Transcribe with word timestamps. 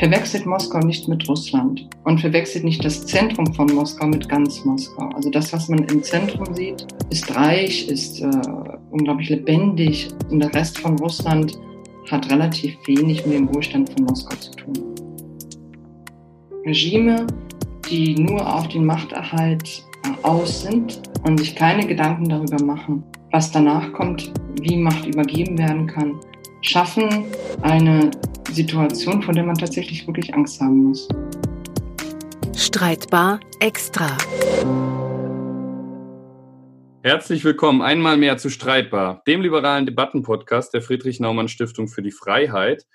verwechselt 0.00 0.46
Moskau 0.46 0.78
nicht 0.78 1.08
mit 1.08 1.28
Russland 1.28 1.86
und 2.04 2.22
verwechselt 2.22 2.64
nicht 2.64 2.82
das 2.82 3.04
Zentrum 3.04 3.52
von 3.52 3.66
Moskau 3.66 4.06
mit 4.06 4.30
ganz 4.30 4.64
Moskau. 4.64 5.10
Also 5.14 5.28
das, 5.28 5.52
was 5.52 5.68
man 5.68 5.84
im 5.84 6.02
Zentrum 6.02 6.54
sieht, 6.54 6.86
ist 7.10 7.36
reich, 7.36 7.86
ist 7.86 8.22
äh, 8.22 8.30
unglaublich 8.90 9.28
lebendig 9.28 10.08
und 10.30 10.40
der 10.40 10.54
Rest 10.54 10.78
von 10.78 10.98
Russland 11.00 11.60
hat 12.10 12.32
relativ 12.32 12.74
wenig 12.86 13.26
mit 13.26 13.34
dem 13.34 13.54
Wohlstand 13.54 13.92
von 13.92 14.06
Moskau 14.06 14.34
zu 14.36 14.52
tun. 14.52 14.72
Regime, 16.64 17.26
die 17.90 18.14
nur 18.14 18.40
auf 18.56 18.68
den 18.68 18.86
Machterhalt 18.86 19.84
äh, 20.04 20.26
aus 20.26 20.62
sind 20.62 21.02
und 21.24 21.38
sich 21.38 21.54
keine 21.54 21.86
Gedanken 21.86 22.26
darüber 22.26 22.64
machen, 22.64 23.04
was 23.32 23.52
danach 23.52 23.92
kommt, 23.92 24.32
wie 24.62 24.78
Macht 24.78 25.04
übergeben 25.04 25.58
werden 25.58 25.86
kann, 25.86 26.14
schaffen 26.62 27.24
eine 27.60 28.10
Situation, 28.48 29.22
vor 29.22 29.34
der 29.34 29.44
man 29.44 29.56
tatsächlich 29.56 30.06
wirklich 30.06 30.34
Angst 30.34 30.60
haben 30.60 30.84
muss. 30.84 31.08
Streitbar 32.56 33.40
extra. 33.60 34.16
Herzlich 37.02 37.44
willkommen 37.44 37.80
einmal 37.80 38.16
mehr 38.16 38.36
zu 38.36 38.50
Streitbar, 38.50 39.22
dem 39.26 39.40
liberalen 39.40 39.86
Debattenpodcast 39.86 40.74
der 40.74 40.82
Friedrich-Naumann-Stiftung 40.82 41.88
für 41.88 42.02
die 42.02 42.10
Freiheit. 42.10 42.86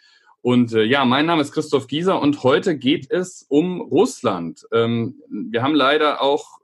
Und 0.41 0.73
äh, 0.73 0.83
ja, 0.83 1.05
mein 1.05 1.25
Name 1.25 1.41
ist 1.41 1.51
Christoph 1.51 1.87
Gieser 1.87 2.21
und 2.21 2.43
heute 2.43 2.77
geht 2.77 3.09
es 3.09 3.43
um 3.49 3.81
Russland. 3.81 4.67
Ähm, 4.71 5.15
wir 5.29 5.63
haben 5.63 5.73
leider 5.73 6.21
auch 6.21 6.59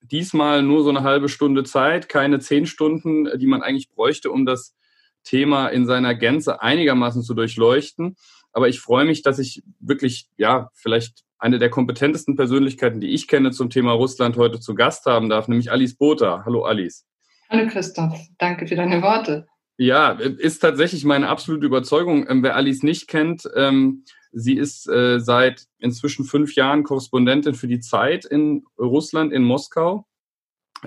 diesmal 0.00 0.62
nur 0.62 0.82
so 0.82 0.90
eine 0.90 1.02
halbe 1.02 1.28
Stunde 1.28 1.62
Zeit, 1.62 2.08
keine 2.08 2.40
zehn 2.40 2.66
Stunden, 2.66 3.28
die 3.38 3.46
man 3.46 3.62
eigentlich 3.62 3.90
bräuchte, 3.90 4.30
um 4.30 4.44
das 4.44 4.74
Thema 5.24 5.68
in 5.68 5.86
seiner 5.86 6.14
Gänze 6.14 6.62
einigermaßen 6.62 7.22
zu 7.22 7.34
durchleuchten. 7.34 8.16
Aber 8.52 8.68
ich 8.68 8.80
freue 8.80 9.04
mich, 9.04 9.22
dass 9.22 9.38
ich 9.38 9.62
wirklich, 9.80 10.28
ja, 10.36 10.70
vielleicht 10.74 11.24
eine 11.38 11.58
der 11.58 11.70
kompetentesten 11.70 12.36
Persönlichkeiten, 12.36 13.00
die 13.00 13.10
ich 13.10 13.26
kenne 13.26 13.50
zum 13.50 13.70
Thema 13.70 13.92
Russland 13.92 14.36
heute 14.36 14.60
zu 14.60 14.74
Gast 14.74 15.06
haben 15.06 15.28
darf, 15.28 15.48
nämlich 15.48 15.72
Alice 15.72 15.96
Botha. 15.96 16.42
Hallo 16.44 16.64
Alice. 16.64 17.04
Hallo 17.50 17.68
Christoph, 17.68 18.18
danke 18.38 18.66
für 18.66 18.76
deine 18.76 19.02
Worte. 19.02 19.46
Ja, 19.76 20.12
ist 20.12 20.60
tatsächlich 20.60 21.04
meine 21.04 21.28
absolute 21.28 21.66
Überzeugung. 21.66 22.26
Ähm, 22.28 22.42
wer 22.42 22.54
Alice 22.54 22.82
nicht 22.82 23.08
kennt, 23.08 23.48
ähm, 23.56 24.04
sie 24.30 24.56
ist 24.56 24.88
äh, 24.88 25.18
seit 25.18 25.66
inzwischen 25.78 26.24
fünf 26.24 26.54
Jahren 26.54 26.84
Korrespondentin 26.84 27.54
für 27.54 27.68
die 27.68 27.80
Zeit 27.80 28.24
in 28.24 28.64
Russland, 28.78 29.32
in 29.32 29.42
Moskau. 29.42 30.06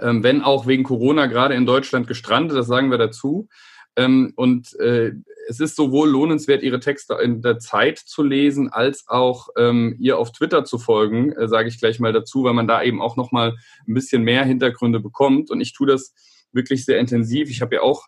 Ähm, 0.02 0.24
wenn 0.24 0.42
auch 0.42 0.68
wegen 0.68 0.84
Corona 0.84 1.26
gerade 1.26 1.56
in 1.56 1.66
Deutschland 1.66 2.08
gestrandet, 2.08 2.58
das 2.58 2.68
sagen 2.68 2.92
wir 2.92 2.98
dazu. 2.98 3.50
Ähm, 3.96 4.34
und 4.36 4.78
äh, 4.80 5.14
es 5.48 5.60
ist 5.60 5.76
sowohl 5.76 6.10
lohnenswert, 6.10 6.64
ihre 6.64 6.80
Texte 6.80 7.16
in 7.16 7.42
der 7.42 7.60
Zeit 7.60 7.98
zu 7.98 8.24
lesen, 8.24 8.70
als 8.70 9.08
auch 9.08 9.50
ähm, 9.58 9.96
ihr 10.00 10.18
auf 10.18 10.32
Twitter 10.32 10.66
zu 10.66 10.78
folgen, 10.78 11.32
äh, 11.34 11.48
sage 11.48 11.70
ich 11.70 11.80
gleich 11.80 12.00
mal 12.00 12.12
dazu, 12.12 12.44
weil 12.44 12.54
man 12.54 12.68
da 12.68 12.84
eben 12.84 13.02
auch 13.02 13.16
noch 13.16 13.32
mal 13.32 13.56
ein 13.88 13.94
bisschen 13.94 14.24
mehr 14.24 14.44
Hintergründe 14.44 15.00
bekommt. 15.00 15.50
Und 15.50 15.62
ich 15.62 15.74
tue 15.74 15.88
das 15.88 16.14
wirklich 16.52 16.84
sehr 16.86 17.00
intensiv. 17.00 17.50
Ich 17.50 17.62
habe 17.62 17.76
ja 17.76 17.82
auch 17.82 18.06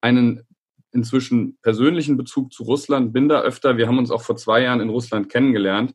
einen 0.00 0.46
inzwischen 0.92 1.56
persönlichen 1.62 2.16
Bezug 2.16 2.52
zu 2.52 2.64
Russland, 2.64 3.12
bin 3.12 3.28
da 3.28 3.40
öfter. 3.40 3.76
Wir 3.76 3.86
haben 3.86 3.98
uns 3.98 4.10
auch 4.10 4.22
vor 4.22 4.36
zwei 4.36 4.62
Jahren 4.62 4.80
in 4.80 4.90
Russland 4.90 5.28
kennengelernt. 5.28 5.94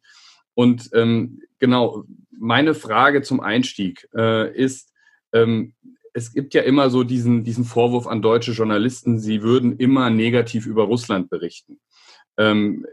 Und 0.54 0.90
ähm, 0.94 1.42
genau, 1.60 2.06
meine 2.32 2.74
Frage 2.74 3.22
zum 3.22 3.42
Einstieg 3.42 4.08
äh, 4.16 4.56
ist, 4.56 4.92
ähm, 5.34 5.74
es 6.16 6.32
gibt 6.32 6.54
ja 6.54 6.62
immer 6.62 6.90
so 6.90 7.04
diesen, 7.04 7.44
diesen 7.44 7.66
Vorwurf 7.66 8.08
an 8.08 8.22
deutsche 8.22 8.54
Journalisten, 8.54 9.20
sie 9.20 9.44
würden 9.44 9.78
immer 9.78 10.10
negativ 10.10 10.66
über 10.66 10.84
Russland 10.84 11.30
berichten. 11.30 11.82
Ähm, 12.38 12.86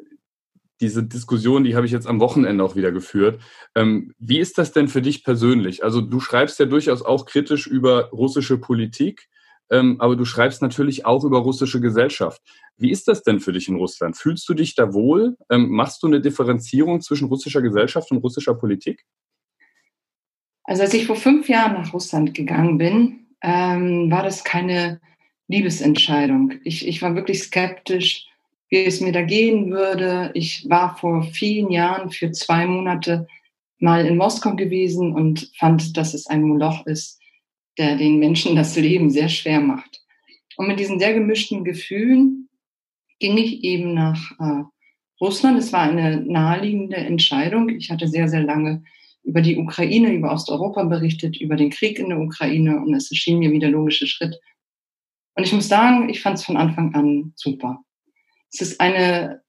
diese 0.80 1.04
Diskussion, 1.04 1.62
die 1.62 1.76
habe 1.76 1.86
ich 1.86 1.92
jetzt 1.92 2.08
am 2.08 2.18
Wochenende 2.18 2.64
auch 2.64 2.74
wieder 2.74 2.90
geführt. 2.90 3.40
Ähm, 3.76 4.12
wie 4.18 4.40
ist 4.40 4.58
das 4.58 4.72
denn 4.72 4.88
für 4.88 5.02
dich 5.02 5.22
persönlich? 5.22 5.84
Also 5.84 6.00
du 6.00 6.18
schreibst 6.18 6.58
ja 6.58 6.66
durchaus 6.66 7.02
auch 7.02 7.24
kritisch 7.24 7.68
über 7.68 8.10
russische 8.10 8.58
Politik, 8.58 9.28
ähm, 9.70 10.00
aber 10.00 10.16
du 10.16 10.24
schreibst 10.24 10.60
natürlich 10.60 11.06
auch 11.06 11.22
über 11.22 11.38
russische 11.38 11.80
Gesellschaft. 11.80 12.42
Wie 12.76 12.90
ist 12.90 13.06
das 13.06 13.22
denn 13.22 13.38
für 13.38 13.52
dich 13.52 13.68
in 13.68 13.76
Russland? 13.76 14.16
Fühlst 14.16 14.48
du 14.48 14.54
dich 14.54 14.74
da 14.74 14.92
wohl? 14.92 15.36
Ähm, 15.48 15.68
machst 15.70 16.02
du 16.02 16.08
eine 16.08 16.20
Differenzierung 16.20 17.00
zwischen 17.00 17.28
russischer 17.28 17.62
Gesellschaft 17.62 18.10
und 18.10 18.18
russischer 18.18 18.54
Politik? 18.54 19.04
Also 20.64 20.82
als 20.82 20.94
ich 20.94 21.06
vor 21.06 21.16
fünf 21.16 21.48
Jahren 21.48 21.74
nach 21.74 21.92
Russland 21.92 22.34
gegangen 22.34 22.78
bin, 22.78 23.26
ähm, 23.42 24.10
war 24.10 24.22
das 24.22 24.44
keine 24.44 25.00
Liebesentscheidung. 25.48 26.54
Ich, 26.64 26.86
ich 26.86 27.02
war 27.02 27.14
wirklich 27.14 27.42
skeptisch, 27.42 28.26
wie 28.68 28.84
es 28.84 29.00
mir 29.00 29.12
da 29.12 29.22
gehen 29.22 29.70
würde. 29.70 30.30
Ich 30.34 30.68
war 30.70 30.96
vor 30.96 31.24
vielen 31.24 31.70
Jahren 31.70 32.10
für 32.10 32.30
zwei 32.32 32.66
Monate 32.66 33.26
mal 33.78 34.06
in 34.06 34.16
Moskau 34.16 34.54
gewesen 34.54 35.12
und 35.12 35.50
fand, 35.58 35.96
dass 35.96 36.14
es 36.14 36.26
ein 36.28 36.42
Moloch 36.42 36.86
ist, 36.86 37.20
der 37.78 37.96
den 37.96 38.18
Menschen 38.18 38.54
das 38.54 38.76
Leben 38.76 39.10
sehr 39.10 39.28
schwer 39.28 39.60
macht. 39.60 40.00
Und 40.56 40.68
mit 40.68 40.78
diesen 40.78 40.98
sehr 41.00 41.14
gemischten 41.14 41.64
Gefühlen 41.64 42.48
ging 43.18 43.36
ich 43.36 43.64
eben 43.64 43.94
nach 43.94 44.32
äh, 44.38 44.62
Russland. 45.20 45.58
Es 45.58 45.72
war 45.72 45.82
eine 45.82 46.20
naheliegende 46.20 46.96
Entscheidung. 46.96 47.68
Ich 47.70 47.90
hatte 47.90 48.08
sehr, 48.08 48.28
sehr 48.28 48.42
lange 48.42 48.84
über 49.24 49.40
die 49.40 49.56
Ukraine, 49.56 50.12
über 50.12 50.32
Osteuropa 50.32 50.84
berichtet, 50.84 51.40
über 51.40 51.56
den 51.56 51.70
Krieg 51.70 51.98
in 51.98 52.08
der 52.08 52.20
Ukraine 52.20 52.80
und 52.80 52.94
es 52.94 53.10
erschien 53.10 53.38
mir 53.38 53.52
wie 53.52 53.58
der 53.58 53.70
logische 53.70 54.06
Schritt. 54.06 54.38
Und 55.34 55.44
ich 55.44 55.52
muss 55.52 55.68
sagen, 55.68 56.08
ich 56.08 56.20
fand 56.20 56.38
es 56.38 56.44
von 56.44 56.56
Anfang 56.56 56.94
an 56.94 57.32
super. 57.36 57.82
Es 58.52 58.60
ist 58.60 58.80
eine 58.80 59.42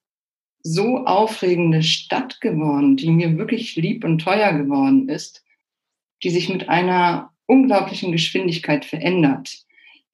so 0.61 1.05
aufregende 1.05 1.83
Stadt 1.83 2.39
geworden, 2.39 2.95
die 2.95 3.11
mir 3.11 3.37
wirklich 3.37 3.75
lieb 3.75 4.05
und 4.05 4.19
teuer 4.19 4.53
geworden 4.53 5.09
ist, 5.09 5.43
die 6.23 6.29
sich 6.29 6.47
mit 6.47 6.69
einer 6.69 7.31
unglaublichen 7.47 8.13
Geschwindigkeit 8.13 8.85
verändert, 8.85 9.63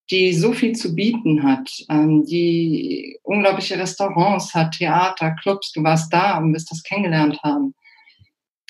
die 0.09 0.33
so 0.33 0.53
viel 0.53 0.73
zu 0.73 0.95
bieten 0.95 1.43
hat, 1.43 1.71
ähm, 1.89 2.25
die 2.25 3.19
unglaubliche 3.21 3.77
Restaurants 3.77 4.55
hat, 4.55 4.75
Theater, 4.75 5.35
Clubs, 5.35 5.71
du 5.71 5.83
warst 5.83 6.11
da 6.11 6.39
und 6.39 6.53
wirst 6.53 6.71
das 6.71 6.81
kennengelernt 6.81 7.39
haben. 7.43 7.75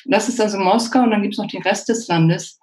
Das 0.05 0.29
ist 0.29 0.39
also 0.39 0.57
Moskau 0.57 1.03
und 1.03 1.11
dann 1.11 1.21
gibt 1.21 1.33
es 1.33 1.39
noch 1.39 1.47
den 1.47 1.61
Rest 1.61 1.89
des 1.89 2.07
Landes, 2.07 2.59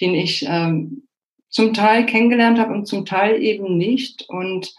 den 0.00 0.14
ich 0.14 0.44
ähm, 0.48 1.06
zum 1.48 1.74
Teil 1.74 2.06
kennengelernt 2.06 2.58
habe 2.58 2.72
und 2.72 2.86
zum 2.86 3.04
Teil 3.04 3.42
eben 3.42 3.76
nicht. 3.76 4.28
Und 4.28 4.74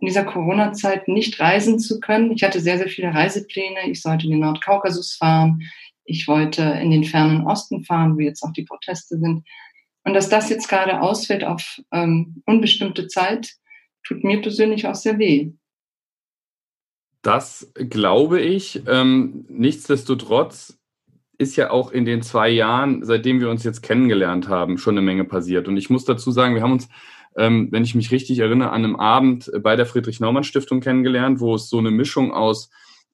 in 0.00 0.06
dieser 0.06 0.24
Corona-Zeit 0.24 1.08
nicht 1.08 1.38
reisen 1.40 1.78
zu 1.78 2.00
können. 2.00 2.32
Ich 2.32 2.42
hatte 2.42 2.60
sehr, 2.60 2.78
sehr 2.78 2.88
viele 2.88 3.12
Reisepläne. 3.12 3.90
Ich 3.90 4.00
sollte 4.00 4.24
in 4.24 4.32
den 4.32 4.40
Nordkaukasus 4.40 5.14
fahren. 5.14 5.62
Ich 6.04 6.26
wollte 6.26 6.62
in 6.62 6.90
den 6.90 7.04
fernen 7.04 7.46
Osten 7.46 7.84
fahren, 7.84 8.16
wo 8.16 8.20
jetzt 8.20 8.42
auch 8.42 8.52
die 8.52 8.64
Proteste 8.64 9.18
sind. 9.18 9.46
Und 10.04 10.14
dass 10.14 10.30
das 10.30 10.48
jetzt 10.48 10.68
gerade 10.68 11.02
ausfällt 11.02 11.44
auf 11.44 11.80
ähm, 11.92 12.42
unbestimmte 12.46 13.06
Zeit, 13.06 13.52
tut 14.02 14.24
mir 14.24 14.40
persönlich 14.40 14.86
auch 14.86 14.94
sehr 14.94 15.18
weh. 15.18 15.52
Das 17.20 17.70
glaube 17.74 18.40
ich. 18.40 18.82
Ähm, 18.86 19.44
nichtsdestotrotz 19.48 20.78
ist 21.40 21.56
ja 21.56 21.70
auch 21.70 21.90
in 21.90 22.04
den 22.04 22.20
zwei 22.20 22.50
Jahren, 22.50 23.02
seitdem 23.02 23.40
wir 23.40 23.48
uns 23.48 23.64
jetzt 23.64 23.80
kennengelernt 23.80 24.48
haben, 24.48 24.76
schon 24.76 24.98
eine 24.98 25.04
Menge 25.04 25.24
passiert. 25.24 25.68
Und 25.68 25.78
ich 25.78 25.88
muss 25.88 26.04
dazu 26.04 26.30
sagen, 26.30 26.54
wir 26.54 26.60
haben 26.60 26.72
uns, 26.72 26.90
ähm, 27.34 27.68
wenn 27.70 27.82
ich 27.82 27.94
mich 27.94 28.10
richtig 28.10 28.40
erinnere, 28.40 28.70
an 28.70 28.84
einem 28.84 28.96
Abend 28.96 29.50
bei 29.62 29.74
der 29.74 29.86
Friedrich-Naumann-Stiftung 29.86 30.80
kennengelernt, 30.80 31.40
wo 31.40 31.54
es 31.54 31.70
so 31.70 31.78
eine 31.78 31.90
Mischung 31.90 32.34
aus 32.34 32.68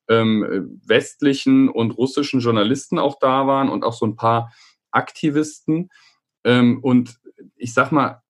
ähm, 0.08 0.80
westlichen 0.84 1.68
und 1.68 1.96
russischen 1.96 2.40
Journalisten 2.40 2.98
auch 2.98 3.20
da 3.20 3.46
waren 3.46 3.68
und 3.68 3.84
auch 3.84 3.92
so 3.92 4.04
ein 4.04 4.16
paar 4.16 4.52
Aktivisten. 4.90 5.90
Ähm, 6.42 6.80
und 6.82 7.20
ich 7.54 7.74
sag 7.74 7.92
mal, 7.92 8.22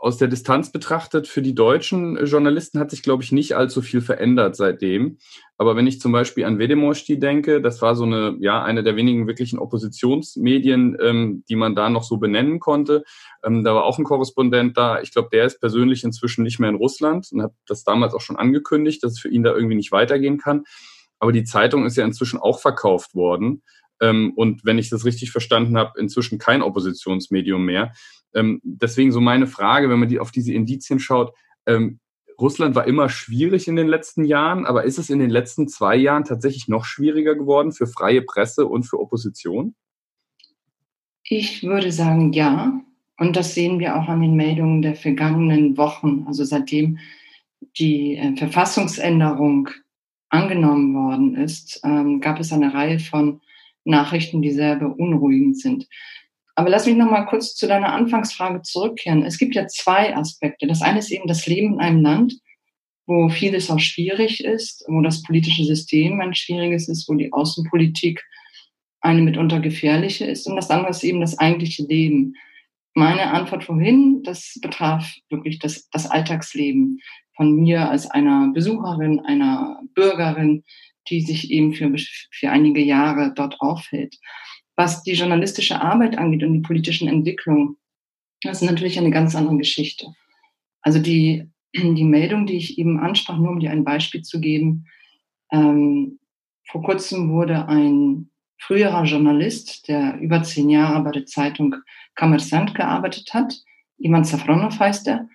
aus 0.00 0.16
der 0.16 0.28
Distanz 0.28 0.70
betrachtet, 0.70 1.26
für 1.26 1.42
die 1.42 1.56
deutschen 1.56 2.24
Journalisten 2.24 2.78
hat 2.78 2.90
sich, 2.90 3.02
glaube 3.02 3.24
ich, 3.24 3.32
nicht 3.32 3.56
allzu 3.56 3.82
viel 3.82 4.00
verändert 4.00 4.54
seitdem. 4.54 5.18
Aber 5.56 5.74
wenn 5.74 5.88
ich 5.88 6.00
zum 6.00 6.12
Beispiel 6.12 6.44
an 6.44 6.60
Vedemosti 6.60 7.18
denke, 7.18 7.60
das 7.60 7.82
war 7.82 7.96
so 7.96 8.04
eine, 8.04 8.36
ja, 8.38 8.62
eine 8.62 8.84
der 8.84 8.94
wenigen 8.94 9.26
wirklichen 9.26 9.58
Oppositionsmedien, 9.58 10.96
ähm, 11.02 11.42
die 11.48 11.56
man 11.56 11.74
da 11.74 11.90
noch 11.90 12.04
so 12.04 12.18
benennen 12.18 12.60
konnte. 12.60 13.02
Ähm, 13.44 13.64
da 13.64 13.74
war 13.74 13.84
auch 13.84 13.98
ein 13.98 14.04
Korrespondent 14.04 14.76
da. 14.76 15.00
Ich 15.00 15.12
glaube, 15.12 15.30
der 15.32 15.46
ist 15.46 15.58
persönlich 15.58 16.04
inzwischen 16.04 16.44
nicht 16.44 16.60
mehr 16.60 16.70
in 16.70 16.76
Russland 16.76 17.26
und 17.32 17.42
hat 17.42 17.52
das 17.66 17.82
damals 17.82 18.14
auch 18.14 18.20
schon 18.20 18.36
angekündigt, 18.36 19.02
dass 19.02 19.12
es 19.12 19.18
für 19.18 19.30
ihn 19.30 19.42
da 19.42 19.52
irgendwie 19.52 19.76
nicht 19.76 19.90
weitergehen 19.90 20.38
kann. 20.38 20.62
Aber 21.18 21.32
die 21.32 21.44
Zeitung 21.44 21.84
ist 21.84 21.96
ja 21.96 22.04
inzwischen 22.04 22.38
auch 22.38 22.60
verkauft 22.60 23.16
worden. 23.16 23.62
Ähm, 24.00 24.32
und 24.36 24.64
wenn 24.64 24.78
ich 24.78 24.90
das 24.90 25.04
richtig 25.04 25.30
verstanden 25.30 25.76
habe, 25.76 25.98
inzwischen 25.98 26.38
kein 26.38 26.62
Oppositionsmedium 26.62 27.64
mehr. 27.64 27.92
Ähm, 28.34 28.60
deswegen 28.62 29.12
so 29.12 29.20
meine 29.20 29.46
Frage, 29.46 29.90
wenn 29.90 29.98
man 29.98 30.08
die 30.08 30.20
auf 30.20 30.30
diese 30.30 30.52
Indizien 30.52 30.98
schaut, 30.98 31.32
ähm, 31.66 32.00
Russland 32.40 32.76
war 32.76 32.86
immer 32.86 33.08
schwierig 33.08 33.66
in 33.66 33.74
den 33.74 33.88
letzten 33.88 34.24
Jahren, 34.24 34.64
aber 34.64 34.84
ist 34.84 34.98
es 34.98 35.10
in 35.10 35.18
den 35.18 35.30
letzten 35.30 35.66
zwei 35.66 35.96
Jahren 35.96 36.24
tatsächlich 36.24 36.68
noch 36.68 36.84
schwieriger 36.84 37.34
geworden 37.34 37.72
für 37.72 37.88
freie 37.88 38.22
Presse 38.22 38.66
und 38.66 38.84
für 38.84 39.00
Opposition? 39.00 39.74
Ich 41.24 41.64
würde 41.64 41.90
sagen, 41.90 42.32
ja. 42.32 42.80
Und 43.18 43.34
das 43.34 43.54
sehen 43.54 43.80
wir 43.80 43.96
auch 43.96 44.06
an 44.08 44.20
den 44.20 44.34
Meldungen 44.34 44.82
der 44.82 44.94
vergangenen 44.94 45.76
Wochen. 45.76 46.24
Also 46.28 46.44
seitdem 46.44 46.98
die 47.76 48.16
äh, 48.16 48.36
Verfassungsänderung 48.36 49.68
angenommen 50.28 50.94
worden 50.94 51.34
ist, 51.34 51.80
ähm, 51.84 52.20
gab 52.20 52.38
es 52.38 52.52
eine 52.52 52.72
Reihe 52.72 53.00
von 53.00 53.40
Nachrichten, 53.88 54.42
die 54.42 54.50
sehr 54.50 54.76
beunruhigend 54.76 55.58
sind. 55.60 55.86
Aber 56.54 56.70
lass 56.70 56.86
mich 56.86 56.96
noch 56.96 57.10
mal 57.10 57.24
kurz 57.26 57.54
zu 57.54 57.68
deiner 57.68 57.92
Anfangsfrage 57.92 58.62
zurückkehren. 58.62 59.24
Es 59.24 59.38
gibt 59.38 59.54
ja 59.54 59.68
zwei 59.68 60.16
Aspekte. 60.16 60.66
Das 60.66 60.82
eine 60.82 60.98
ist 60.98 61.10
eben 61.10 61.28
das 61.28 61.46
Leben 61.46 61.74
in 61.74 61.80
einem 61.80 62.02
Land, 62.02 62.34
wo 63.06 63.28
vieles 63.28 63.70
auch 63.70 63.78
schwierig 63.78 64.44
ist, 64.44 64.84
wo 64.88 65.00
das 65.00 65.22
politische 65.22 65.64
System 65.64 66.20
ein 66.20 66.34
schwieriges 66.34 66.88
ist, 66.88 67.08
wo 67.08 67.14
die 67.14 67.32
Außenpolitik 67.32 68.22
eine 69.00 69.22
mitunter 69.22 69.60
gefährliche 69.60 70.26
ist. 70.26 70.46
Und 70.46 70.56
das 70.56 70.70
andere 70.70 70.90
ist 70.90 71.04
eben 71.04 71.20
das 71.20 71.38
eigentliche 71.38 71.84
Leben. 71.84 72.34
Meine 72.94 73.30
Antwort 73.32 73.64
vorhin, 73.64 74.22
das 74.24 74.58
betraf 74.60 75.14
wirklich 75.30 75.60
das, 75.60 75.88
das 75.90 76.10
Alltagsleben 76.10 76.98
von 77.36 77.54
mir 77.54 77.88
als 77.88 78.10
einer 78.10 78.50
Besucherin, 78.52 79.20
einer 79.20 79.80
Bürgerin, 79.94 80.64
die 81.08 81.20
sich 81.22 81.50
eben 81.50 81.74
für, 81.74 81.92
für 82.30 82.50
einige 82.50 82.80
Jahre 82.80 83.32
dort 83.34 83.60
aufhält. 83.60 84.16
Was 84.76 85.02
die 85.02 85.14
journalistische 85.14 85.80
Arbeit 85.80 86.16
angeht 86.18 86.42
und 86.42 86.52
die 86.52 86.60
politischen 86.60 87.08
Entwicklungen, 87.08 87.76
das 88.42 88.62
ist 88.62 88.70
natürlich 88.70 88.98
eine 88.98 89.10
ganz 89.10 89.34
andere 89.34 89.56
Geschichte. 89.56 90.06
Also 90.82 91.00
die, 91.00 91.50
die 91.74 92.04
Meldung, 92.04 92.46
die 92.46 92.56
ich 92.56 92.78
eben 92.78 93.00
ansprach, 93.00 93.36
nur 93.36 93.50
um 93.50 93.60
dir 93.60 93.70
ein 93.70 93.84
Beispiel 93.84 94.22
zu 94.22 94.40
geben, 94.40 94.86
ähm, 95.50 96.18
vor 96.64 96.82
kurzem 96.82 97.30
wurde 97.30 97.66
ein 97.66 98.30
früherer 98.58 99.04
Journalist, 99.04 99.88
der 99.88 100.18
über 100.20 100.42
zehn 100.42 100.68
Jahre 100.68 101.02
bei 101.02 101.10
der 101.10 101.26
Zeitung 101.26 101.76
Kommersant 102.14 102.74
gearbeitet 102.74 103.32
hat, 103.32 103.54
Ivan 103.98 104.24
Safronov 104.24 104.78
heißt 104.78 105.08
er, 105.08 105.28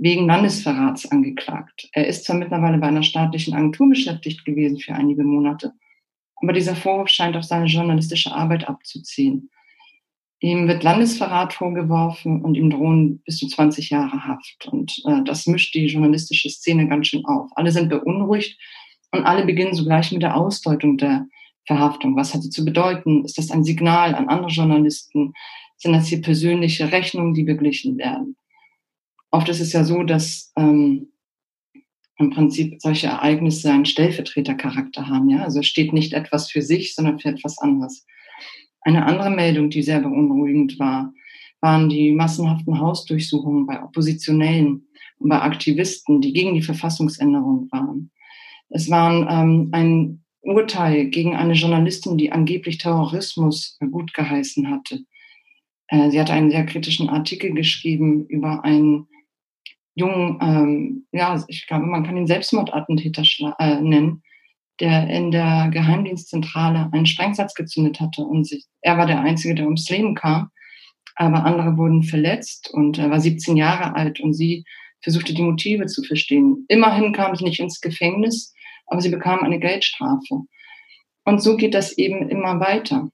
wegen 0.00 0.26
Landesverrats 0.26 1.10
angeklagt. 1.10 1.88
Er 1.92 2.06
ist 2.06 2.24
zwar 2.24 2.36
mittlerweile 2.36 2.78
bei 2.78 2.86
einer 2.86 3.02
staatlichen 3.02 3.54
Agentur 3.54 3.90
beschäftigt 3.90 4.44
gewesen 4.44 4.78
für 4.78 4.94
einige 4.94 5.22
Monate, 5.22 5.72
aber 6.36 6.54
dieser 6.54 6.74
Vorwurf 6.74 7.10
scheint 7.10 7.36
auf 7.36 7.44
seine 7.44 7.66
journalistische 7.66 8.32
Arbeit 8.32 8.66
abzuziehen. 8.66 9.50
Ihm 10.42 10.68
wird 10.68 10.82
Landesverrat 10.82 11.52
vorgeworfen 11.52 12.40
und 12.42 12.54
ihm 12.54 12.70
drohen 12.70 13.20
bis 13.24 13.36
zu 13.36 13.46
20 13.46 13.90
Jahre 13.90 14.26
Haft. 14.26 14.68
Und 14.72 15.02
äh, 15.04 15.22
das 15.24 15.46
mischt 15.46 15.74
die 15.74 15.84
journalistische 15.84 16.48
Szene 16.48 16.88
ganz 16.88 17.08
schön 17.08 17.26
auf. 17.26 17.50
Alle 17.56 17.70
sind 17.70 17.90
beunruhigt 17.90 18.58
und 19.12 19.24
alle 19.24 19.44
beginnen 19.44 19.74
sogleich 19.74 20.12
mit 20.12 20.22
der 20.22 20.34
Ausdeutung 20.34 20.96
der 20.96 21.26
Verhaftung. 21.66 22.16
Was 22.16 22.32
hat 22.32 22.42
sie 22.42 22.48
zu 22.48 22.64
bedeuten? 22.64 23.22
Ist 23.26 23.36
das 23.36 23.50
ein 23.50 23.64
Signal 23.64 24.14
an 24.14 24.28
andere 24.28 24.50
Journalisten? 24.50 25.34
Sind 25.76 25.92
das 25.92 26.06
hier 26.06 26.22
persönliche 26.22 26.90
Rechnungen, 26.90 27.34
die 27.34 27.44
beglichen 27.44 27.98
werden? 27.98 28.36
Oft 29.30 29.48
ist 29.48 29.60
es 29.60 29.72
ja 29.72 29.84
so, 29.84 30.02
dass 30.02 30.52
ähm, 30.56 31.12
im 32.18 32.30
Prinzip 32.30 32.80
solche 32.80 33.06
Ereignisse 33.06 33.72
einen 33.72 33.86
Stellvertretercharakter 33.86 35.08
haben. 35.08 35.30
Ja? 35.30 35.42
Also 35.42 35.62
steht 35.62 35.92
nicht 35.92 36.12
etwas 36.12 36.50
für 36.50 36.62
sich, 36.62 36.94
sondern 36.94 37.18
für 37.18 37.30
etwas 37.30 37.58
anderes. 37.58 38.06
Eine 38.82 39.06
andere 39.06 39.30
Meldung, 39.30 39.70
die 39.70 39.82
sehr 39.82 40.00
beunruhigend 40.00 40.78
war, 40.78 41.12
waren 41.60 41.88
die 41.88 42.12
massenhaften 42.12 42.78
Hausdurchsuchungen 42.78 43.66
bei 43.66 43.82
Oppositionellen 43.82 44.86
und 45.18 45.28
bei 45.28 45.40
Aktivisten, 45.40 46.20
die 46.20 46.32
gegen 46.32 46.54
die 46.54 46.62
Verfassungsänderung 46.62 47.68
waren. 47.70 48.10
Es 48.70 48.88
waren 48.88 49.26
ähm, 49.28 49.68
ein 49.72 50.24
Urteil 50.42 51.06
gegen 51.06 51.36
eine 51.36 51.52
Journalistin, 51.52 52.16
die 52.16 52.32
angeblich 52.32 52.78
Terrorismus 52.78 53.78
gut 53.90 54.14
geheißen 54.14 54.70
hatte. 54.70 55.00
Äh, 55.88 56.10
sie 56.10 56.20
hatte 56.20 56.32
einen 56.32 56.50
sehr 56.50 56.64
kritischen 56.64 57.10
Artikel 57.10 57.52
geschrieben 57.52 58.24
über 58.26 58.64
einen 58.64 59.06
jungen, 60.00 60.38
ähm, 60.40 61.06
ja, 61.12 61.42
ich 61.48 61.66
glaube, 61.66 61.86
man 61.86 62.04
kann 62.04 62.16
ihn 62.16 62.26
Selbstmordattentäter 62.26 63.22
äh, 63.58 63.80
nennen, 63.80 64.22
der 64.80 65.08
in 65.08 65.30
der 65.30 65.68
Geheimdienstzentrale 65.70 66.88
einen 66.92 67.06
Sprengsatz 67.06 67.54
gezündet 67.54 68.00
hatte 68.00 68.22
und 68.22 68.46
sich, 68.46 68.64
er 68.80 68.98
war 68.98 69.06
der 69.06 69.20
Einzige, 69.20 69.54
der 69.54 69.66
ums 69.66 69.88
Leben 69.88 70.14
kam, 70.14 70.50
aber 71.14 71.44
andere 71.44 71.76
wurden 71.76 72.02
verletzt 72.02 72.70
und 72.72 72.98
er 72.98 73.10
war 73.10 73.20
17 73.20 73.56
Jahre 73.56 73.94
alt 73.94 74.20
und 74.20 74.32
sie 74.32 74.64
versuchte 75.02 75.34
die 75.34 75.42
Motive 75.42 75.86
zu 75.86 76.02
verstehen. 76.02 76.64
Immerhin 76.68 77.12
kam 77.12 77.36
sie 77.36 77.44
nicht 77.44 77.60
ins 77.60 77.80
Gefängnis, 77.80 78.54
aber 78.86 79.00
sie 79.00 79.10
bekam 79.10 79.40
eine 79.40 79.58
Geldstrafe. 79.58 80.42
Und 81.24 81.42
so 81.42 81.56
geht 81.56 81.74
das 81.74 81.96
eben 81.96 82.28
immer 82.28 82.60
weiter. 82.60 83.10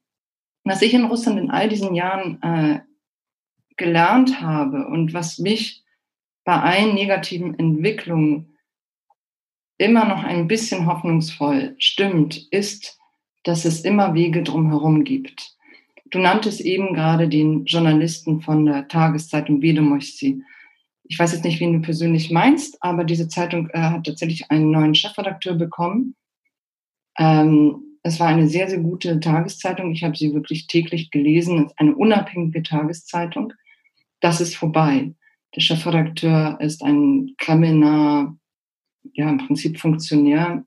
Was 0.63 0.81
ich 0.81 0.93
in 0.93 1.05
Russland 1.05 1.39
in 1.39 1.51
all 1.51 1.69
diesen 1.69 1.95
Jahren 1.95 2.41
äh, 2.41 2.79
gelernt 3.77 4.41
habe 4.41 4.87
und 4.87 5.13
was 5.13 5.37
mich 5.37 5.83
bei 6.47 6.55
allen 6.61 6.95
negativen 6.95 7.59
Entwicklungen 7.59 8.55
immer 9.77 10.05
noch 10.05 10.23
ein 10.23 10.47
bisschen 10.47 10.85
hoffnungsvoll 10.85 11.75
stimmt, 11.77 12.47
ist, 12.51 12.97
dass 13.43 13.65
es 13.65 13.81
immer 13.81 14.13
Wege 14.13 14.43
drumherum 14.43 15.03
gibt. 15.03 15.57
Du 16.09 16.19
nanntest 16.19 16.61
eben 16.61 16.93
gerade 16.93 17.27
den 17.27 17.65
Journalisten 17.65 18.39
von 18.39 18.65
der 18.65 18.87
Tageszeitung 18.87 19.61
Vedomosti 19.61 20.41
ich 21.09 21.17
weiß 21.17 21.33
jetzt 21.33 21.45
nicht, 21.45 21.59
wen 21.59 21.73
du 21.73 21.81
persönlich 21.81 22.31
meinst, 22.31 22.77
aber 22.81 23.03
diese 23.03 23.27
Zeitung 23.27 23.69
äh, 23.69 23.79
hat 23.79 24.05
tatsächlich 24.05 24.51
einen 24.51 24.71
neuen 24.71 24.95
Chefredakteur 24.95 25.55
bekommen. 25.55 26.15
Ähm, 27.17 27.81
es 28.03 28.19
war 28.19 28.27
eine 28.27 28.47
sehr, 28.47 28.69
sehr 28.69 28.79
gute 28.79 29.19
Tageszeitung. 29.19 29.91
Ich 29.91 30.03
habe 30.03 30.17
sie 30.17 30.33
wirklich 30.33 30.67
täglich 30.67 31.11
gelesen. 31.11 31.59
Es 31.59 31.71
ist 31.71 31.79
eine 31.79 31.95
unabhängige 31.95 32.61
Tageszeitung. 32.63 33.53
Das 34.19 34.41
ist 34.41 34.55
vorbei. 34.55 35.13
Der 35.55 35.61
Chefredakteur 35.61 36.57
ist 36.61 36.83
ein 36.83 37.35
kremlnah, 37.37 38.37
ja, 39.13 39.29
im 39.29 39.37
Prinzip 39.37 39.79
Funktionär, 39.79 40.65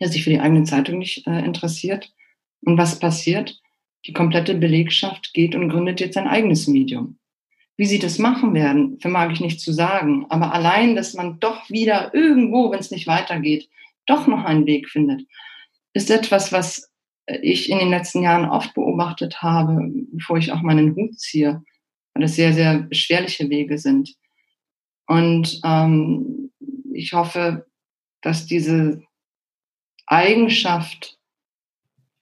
der 0.00 0.08
sich 0.08 0.24
für 0.24 0.30
die 0.30 0.40
eigene 0.40 0.64
Zeitung 0.64 0.98
nicht 0.98 1.26
äh, 1.26 1.44
interessiert. 1.44 2.12
Und 2.60 2.76
was 2.78 2.98
passiert? 2.98 3.60
Die 4.06 4.12
komplette 4.12 4.54
Belegschaft 4.54 5.32
geht 5.32 5.54
und 5.54 5.68
gründet 5.68 6.00
jetzt 6.00 6.16
ein 6.16 6.28
eigenes 6.28 6.68
Medium. 6.68 7.18
Wie 7.76 7.86
sie 7.86 7.98
das 7.98 8.18
machen 8.18 8.54
werden, 8.54 8.98
vermag 9.00 9.32
ich 9.32 9.40
nicht 9.40 9.60
zu 9.60 9.72
sagen. 9.72 10.26
Aber 10.28 10.52
allein, 10.52 10.96
dass 10.96 11.14
man 11.14 11.40
doch 11.40 11.68
wieder 11.68 12.14
irgendwo, 12.14 12.70
wenn 12.70 12.78
es 12.78 12.90
nicht 12.90 13.06
weitergeht, 13.06 13.68
doch 14.06 14.26
noch 14.26 14.44
einen 14.44 14.66
Weg 14.66 14.88
findet, 14.88 15.26
ist 15.92 16.10
etwas, 16.10 16.52
was 16.52 16.90
ich 17.26 17.70
in 17.70 17.78
den 17.78 17.90
letzten 17.90 18.22
Jahren 18.22 18.48
oft 18.48 18.74
beobachtet 18.74 19.42
habe, 19.42 19.90
bevor 20.12 20.38
ich 20.38 20.52
auch 20.52 20.62
meinen 20.62 20.94
Hut 20.94 21.18
ziehe, 21.18 21.62
weil 22.16 22.22
das 22.22 22.34
sehr, 22.34 22.54
sehr 22.54 22.78
beschwerliche 22.78 23.50
Wege 23.50 23.76
sind. 23.76 24.14
Und 25.06 25.60
ähm, 25.64 26.50
ich 26.94 27.12
hoffe, 27.12 27.66
dass 28.22 28.46
diese 28.46 29.02
Eigenschaft 30.06 31.18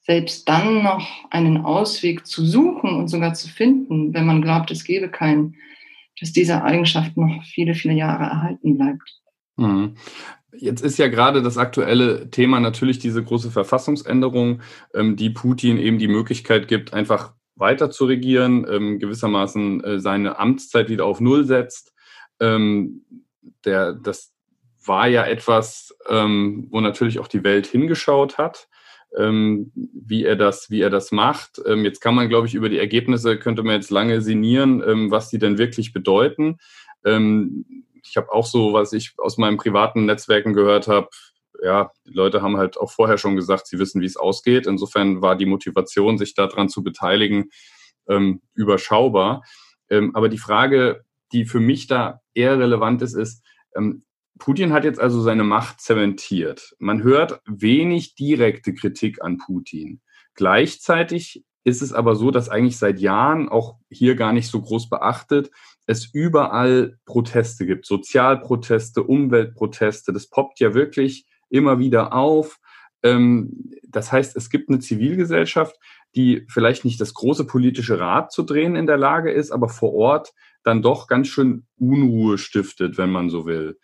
selbst 0.00 0.48
dann 0.48 0.82
noch 0.82 1.08
einen 1.30 1.58
Ausweg 1.58 2.26
zu 2.26 2.44
suchen 2.44 2.96
und 2.96 3.06
sogar 3.06 3.34
zu 3.34 3.48
finden, 3.48 4.12
wenn 4.12 4.26
man 4.26 4.42
glaubt, 4.42 4.72
es 4.72 4.82
gäbe 4.82 5.08
keinen, 5.08 5.54
dass 6.18 6.32
diese 6.32 6.64
Eigenschaft 6.64 7.16
noch 7.16 7.44
viele, 7.44 7.74
viele 7.74 7.94
Jahre 7.94 8.24
erhalten 8.24 8.76
bleibt. 8.76 9.22
Mhm. 9.56 9.94
Jetzt 10.56 10.82
ist 10.82 10.98
ja 10.98 11.06
gerade 11.06 11.40
das 11.40 11.56
aktuelle 11.56 12.30
Thema 12.30 12.58
natürlich 12.58 12.98
diese 12.98 13.22
große 13.22 13.52
Verfassungsänderung, 13.52 14.60
ähm, 14.92 15.14
die 15.14 15.30
Putin 15.30 15.78
eben 15.78 16.00
die 16.00 16.08
Möglichkeit 16.08 16.66
gibt, 16.66 16.92
einfach 16.92 17.34
weiter 17.56 17.90
zu 17.90 18.06
regieren, 18.06 18.66
ähm, 18.68 18.98
gewissermaßen 18.98 19.84
äh, 19.84 19.98
seine 20.00 20.38
Amtszeit 20.38 20.88
wieder 20.88 21.06
auf 21.06 21.20
Null 21.20 21.44
setzt. 21.44 21.92
Ähm, 22.40 23.04
der, 23.64 23.92
das 23.92 24.32
war 24.84 25.08
ja 25.08 25.24
etwas, 25.24 25.96
wo 26.06 26.80
natürlich 26.82 27.18
auch 27.18 27.28
die 27.28 27.42
Welt 27.42 27.66
hingeschaut 27.66 28.36
hat 28.36 28.68
ähm, 29.16 29.70
wie 29.74 30.24
er 30.24 30.36
das, 30.36 30.70
wie 30.70 30.80
er 30.80 30.90
das 30.90 31.12
macht. 31.12 31.60
Ähm, 31.66 31.84
jetzt 31.84 32.00
kann 32.00 32.14
man, 32.14 32.28
glaube 32.28 32.46
ich, 32.46 32.54
über 32.54 32.68
die 32.68 32.78
Ergebnisse 32.78 33.38
könnte 33.38 33.62
man 33.62 33.76
jetzt 33.76 33.90
lange 33.90 34.20
sinnieren, 34.20 34.82
ähm, 34.86 35.10
was 35.10 35.28
die 35.28 35.38
denn 35.38 35.58
wirklich 35.58 35.92
bedeuten. 35.92 36.58
Ähm, 37.04 37.84
ich 38.02 38.16
habe 38.16 38.32
auch 38.32 38.46
so, 38.46 38.72
was 38.72 38.92
ich 38.92 39.14
aus 39.18 39.38
meinen 39.38 39.56
privaten 39.56 40.04
Netzwerken 40.04 40.52
gehört 40.52 40.88
habe, 40.88 41.08
ja, 41.64 41.90
die 42.06 42.12
Leute 42.12 42.42
haben 42.42 42.58
halt 42.58 42.76
auch 42.78 42.90
vorher 42.90 43.16
schon 43.16 43.36
gesagt, 43.36 43.66
sie 43.66 43.78
wissen, 43.78 44.02
wie 44.02 44.06
es 44.06 44.18
ausgeht. 44.18 44.66
Insofern 44.66 45.22
war 45.22 45.34
die 45.34 45.46
Motivation, 45.46 46.18
sich 46.18 46.34
daran 46.34 46.68
zu 46.68 46.82
beteiligen, 46.82 47.50
ähm, 48.06 48.42
überschaubar. 48.54 49.42
Ähm, 49.88 50.14
aber 50.14 50.28
die 50.28 50.38
Frage, 50.38 51.04
die 51.32 51.46
für 51.46 51.60
mich 51.60 51.86
da 51.86 52.20
eher 52.34 52.58
relevant 52.58 53.00
ist, 53.00 53.14
ist, 53.14 53.42
ähm, 53.74 54.04
Putin 54.38 54.72
hat 54.74 54.84
jetzt 54.84 55.00
also 55.00 55.22
seine 55.22 55.44
Macht 55.44 55.80
zementiert. 55.80 56.74
Man 56.78 57.02
hört 57.02 57.40
wenig 57.46 58.14
direkte 58.14 58.74
Kritik 58.74 59.22
an 59.22 59.38
Putin. 59.38 60.02
Gleichzeitig 60.34 61.44
ist 61.62 61.80
es 61.80 61.94
aber 61.94 62.14
so, 62.14 62.30
dass 62.30 62.50
eigentlich 62.50 62.76
seit 62.76 63.00
Jahren, 63.00 63.48
auch 63.48 63.78
hier 63.88 64.16
gar 64.16 64.34
nicht 64.34 64.48
so 64.48 64.60
groß 64.60 64.90
beachtet, 64.90 65.50
es 65.86 66.10
überall 66.12 66.98
Proteste 67.06 67.64
gibt, 67.64 67.86
Sozialproteste, 67.86 69.02
Umweltproteste. 69.02 70.12
Das 70.12 70.28
poppt 70.28 70.60
ja 70.60 70.74
wirklich 70.74 71.26
immer 71.54 71.78
wieder 71.78 72.12
auf. 72.12 72.58
Ähm, 73.02 73.70
das 73.88 74.10
heißt, 74.10 74.36
es 74.36 74.50
gibt 74.50 74.68
eine 74.68 74.80
Zivilgesellschaft, 74.80 75.76
die 76.16 76.46
vielleicht 76.48 76.84
nicht 76.84 77.00
das 77.00 77.14
große 77.14 77.46
politische 77.46 77.98
Rad 77.98 78.32
zu 78.32 78.42
drehen 78.42 78.76
in 78.76 78.86
der 78.86 78.96
Lage 78.96 79.30
ist, 79.30 79.50
aber 79.50 79.68
vor 79.68 79.94
Ort 79.94 80.32
dann 80.64 80.82
doch 80.82 81.06
ganz 81.06 81.28
schön 81.28 81.66
Unruhe 81.78 82.38
stiftet, 82.38 82.98
wenn 82.98 83.10
man 83.10 83.30
so 83.30 83.46
will. 83.46 83.78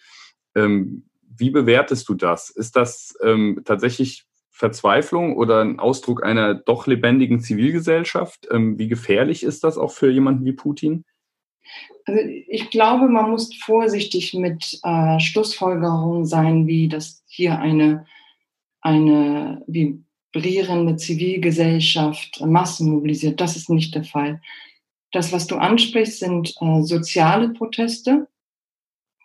Ähm, 0.55 1.05
wie 1.23 1.51
bewertest 1.51 2.09
du 2.09 2.15
das? 2.15 2.51
Ist 2.51 2.77
das 2.77 3.15
ähm, 3.23 3.63
tatsächlich 3.65 4.25
Verzweiflung 4.51 5.37
oder 5.37 5.61
ein 5.61 5.79
Ausdruck 5.79 6.25
einer 6.25 6.55
doch 6.55 6.87
lebendigen 6.87 7.41
Zivilgesellschaft? 7.41 8.47
Wie 8.51 8.89
gefährlich 8.89 9.43
ist 9.43 9.65
das 9.65 9.79
auch 9.79 9.91
für 9.91 10.11
jemanden 10.11 10.45
wie 10.45 10.53
Putin? 10.53 11.05
Also 12.07 12.21
ich 12.49 12.71
glaube, 12.71 13.09
man 13.09 13.31
muss 13.31 13.55
vorsichtig 13.55 14.35
mit 14.35 14.81
äh, 14.83 15.21
Schlussfolgerungen 15.21 16.25
sein, 16.27 16.67
wie 16.67 16.89
das 16.89 17.23
hier 17.27 17.59
eine, 17.59 18.07
eine 18.81 19.63
vibrierende 19.67 20.97
Zivilgesellschaft 20.97 22.41
Massen 22.45 22.91
mobilisiert. 22.91 23.41
Das 23.41 23.57
ist 23.57 23.71
nicht 23.71 23.95
der 23.95 24.05
Fall. 24.05 24.41
Das, 25.13 25.33
was 25.33 25.47
du 25.47 25.57
ansprichst, 25.57 26.21
sind 26.21 26.55
äh, 26.61 26.83
soziale 26.83 27.51
Proteste. 27.51 28.29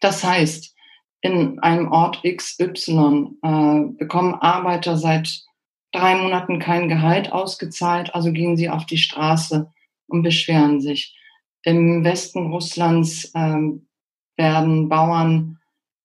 Das 0.01 0.23
heißt, 0.23 0.75
in 1.21 1.59
einem 1.59 1.91
Ort 1.91 2.21
XY 2.23 3.37
äh, 3.41 3.79
bekommen 3.97 4.35
Arbeiter 4.35 4.97
seit 4.97 5.43
drei 5.91 6.15
Monaten 6.15 6.59
kein 6.59 6.89
Gehalt 6.89 7.31
ausgezahlt, 7.31 8.13
also 8.13 8.31
gehen 8.31 8.57
sie 8.57 8.69
auf 8.69 8.85
die 8.85 8.97
Straße 8.97 9.71
und 10.07 10.23
beschweren 10.23 10.81
sich. 10.81 11.15
Im 11.65 12.03
Westen 12.03 12.51
Russlands 12.51 13.31
äh, 13.33 13.57
werden 14.37 14.87
Bauern 14.87 15.59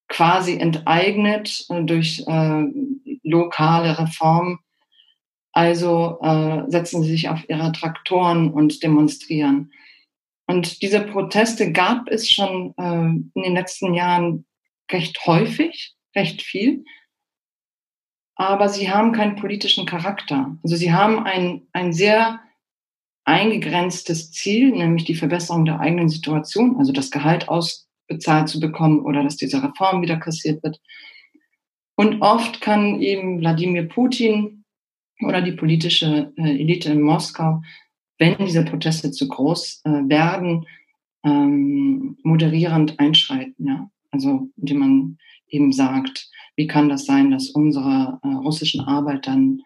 quasi 0.08 0.58
enteignet 0.58 1.66
äh, 1.68 1.84
durch 1.84 2.24
äh, 2.26 2.64
lokale 3.22 3.98
Reformen. 3.98 4.58
Also 5.52 6.18
äh, 6.22 6.62
setzen 6.68 7.02
sie 7.02 7.10
sich 7.10 7.28
auf 7.28 7.48
ihre 7.48 7.72
Traktoren 7.72 8.50
und 8.52 8.82
demonstrieren. 8.82 9.72
Und 10.46 10.82
diese 10.82 11.00
Proteste 11.00 11.72
gab 11.72 12.08
es 12.08 12.28
schon 12.28 12.74
äh, 12.76 13.38
in 13.38 13.42
den 13.42 13.54
letzten 13.54 13.94
Jahren 13.94 14.46
recht 14.90 15.26
häufig, 15.26 15.94
recht 16.16 16.42
viel. 16.42 16.84
Aber 18.34 18.70
sie 18.70 18.90
haben 18.90 19.12
keinen 19.12 19.36
politischen 19.36 19.84
Charakter. 19.84 20.56
Also 20.62 20.76
sie 20.76 20.92
haben 20.92 21.24
ein, 21.24 21.68
ein 21.72 21.92
sehr 21.92 22.40
eingegrenztes 23.30 24.32
Ziel, 24.32 24.72
nämlich 24.72 25.04
die 25.04 25.14
Verbesserung 25.14 25.64
der 25.64 25.78
eigenen 25.78 26.08
Situation, 26.08 26.76
also 26.78 26.92
das 26.92 27.12
Gehalt 27.12 27.48
ausbezahlt 27.48 28.48
zu 28.48 28.58
bekommen 28.58 29.00
oder 29.00 29.22
dass 29.22 29.36
diese 29.36 29.62
Reform 29.62 30.02
wieder 30.02 30.16
kassiert 30.16 30.62
wird. 30.64 30.80
Und 31.94 32.22
oft 32.22 32.60
kann 32.60 33.00
eben 33.00 33.38
Wladimir 33.38 33.88
Putin 33.88 34.64
oder 35.22 35.42
die 35.42 35.52
politische 35.52 36.32
äh, 36.36 36.60
Elite 36.60 36.90
in 36.90 37.02
Moskau, 37.02 37.62
wenn 38.18 38.36
diese 38.38 38.64
Proteste 38.64 39.12
zu 39.12 39.28
groß 39.28 39.82
äh, 39.84 39.90
werden, 40.08 40.66
ähm, 41.24 42.18
moderierend 42.24 42.98
einschreiten. 42.98 43.66
Ja? 43.66 43.90
Also 44.10 44.48
indem 44.56 44.78
man 44.78 45.18
eben 45.48 45.72
sagt, 45.72 46.28
wie 46.56 46.66
kann 46.66 46.88
das 46.88 47.04
sein, 47.04 47.30
dass 47.30 47.50
unsere 47.50 48.18
äh, 48.24 48.28
russischen 48.28 48.80
Arbeiter 48.80 49.34
in 49.34 49.62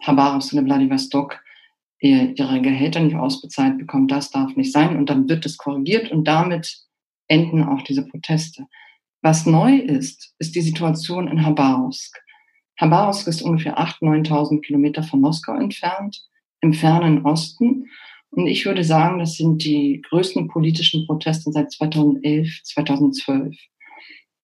Habarovsk 0.00 0.54
oder 0.54 0.64
Vladivostok 0.64 1.42
ihre 2.00 2.60
Gehälter 2.62 3.00
nicht 3.00 3.16
ausbezahlt 3.16 3.78
bekommen, 3.78 4.08
das 4.08 4.30
darf 4.30 4.54
nicht 4.56 4.72
sein. 4.72 4.96
Und 4.96 5.10
dann 5.10 5.28
wird 5.28 5.44
es 5.46 5.58
korrigiert 5.58 6.10
und 6.10 6.24
damit 6.24 6.78
enden 7.26 7.64
auch 7.64 7.82
diese 7.82 8.06
Proteste. 8.06 8.66
Was 9.22 9.46
neu 9.46 9.76
ist, 9.76 10.34
ist 10.38 10.54
die 10.54 10.60
Situation 10.60 11.28
in 11.28 11.44
Habarovsk. 11.44 12.16
Habarovsk 12.78 13.26
ist 13.26 13.42
ungefähr 13.42 13.78
8.000, 13.78 14.28
9.000 14.28 14.60
Kilometer 14.60 15.02
von 15.02 15.20
Moskau 15.20 15.54
entfernt, 15.54 16.22
im 16.60 16.72
fernen 16.72 17.24
Osten. 17.24 17.86
Und 18.30 18.46
ich 18.46 18.64
würde 18.64 18.84
sagen, 18.84 19.18
das 19.18 19.36
sind 19.36 19.64
die 19.64 20.02
größten 20.08 20.48
politischen 20.48 21.06
Proteste 21.06 21.50
seit 21.50 21.72
2011, 21.72 22.62
2012. 22.62 23.56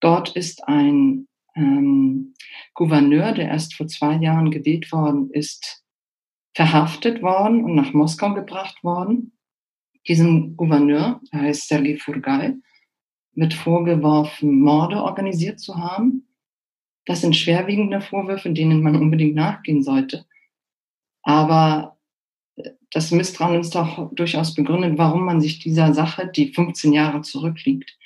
Dort 0.01 0.35
ist 0.35 0.67
ein 0.67 1.27
ähm, 1.55 2.33
Gouverneur, 2.73 3.31
der 3.31 3.47
erst 3.47 3.75
vor 3.75 3.87
zwei 3.87 4.15
Jahren 4.17 4.51
gewählt 4.51 4.91
worden 4.91 5.29
ist, 5.31 5.84
verhaftet 6.55 7.21
worden 7.21 7.63
und 7.63 7.75
nach 7.75 7.93
Moskau 7.93 8.33
gebracht 8.33 8.81
worden. 8.83 9.33
Diesem 10.07 10.55
Gouverneur, 10.55 11.19
der 11.31 11.41
heißt 11.41 11.67
Sergei 11.67 11.97
Furgal, 11.97 12.55
wird 13.33 13.53
vorgeworfen, 13.53 14.61
Morde 14.61 15.03
organisiert 15.03 15.59
zu 15.59 15.75
haben. 15.75 16.27
Das 17.05 17.21
sind 17.21 17.35
schwerwiegende 17.35 17.99
Vorwürfe, 17.99 18.51
denen 18.51 18.81
man 18.81 18.95
unbedingt 18.95 19.35
nachgehen 19.35 19.83
sollte. 19.83 20.25
Aber 21.23 21.97
das 22.91 23.11
Misstrauen 23.11 23.59
ist 23.59 23.75
auch 23.75 24.13
durchaus 24.13 24.53
begründet, 24.53 24.97
warum 24.97 25.25
man 25.25 25.41
sich 25.41 25.59
dieser 25.59 25.93
Sache, 25.93 26.27
die 26.27 26.53
15 26.53 26.93
Jahre 26.93 27.21
zurückliegt, 27.21 27.97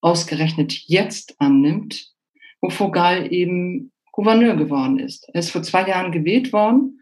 ausgerechnet 0.00 0.72
jetzt 0.86 1.34
annimmt, 1.40 2.14
wo 2.60 2.70
Vogal 2.70 3.32
eben 3.32 3.90
Gouverneur 4.12 4.54
geworden 4.54 5.00
ist. 5.00 5.28
Er 5.30 5.40
ist 5.40 5.50
vor 5.50 5.64
zwei 5.64 5.88
Jahren 5.88 6.12
gewählt 6.12 6.52
worden 6.52 6.95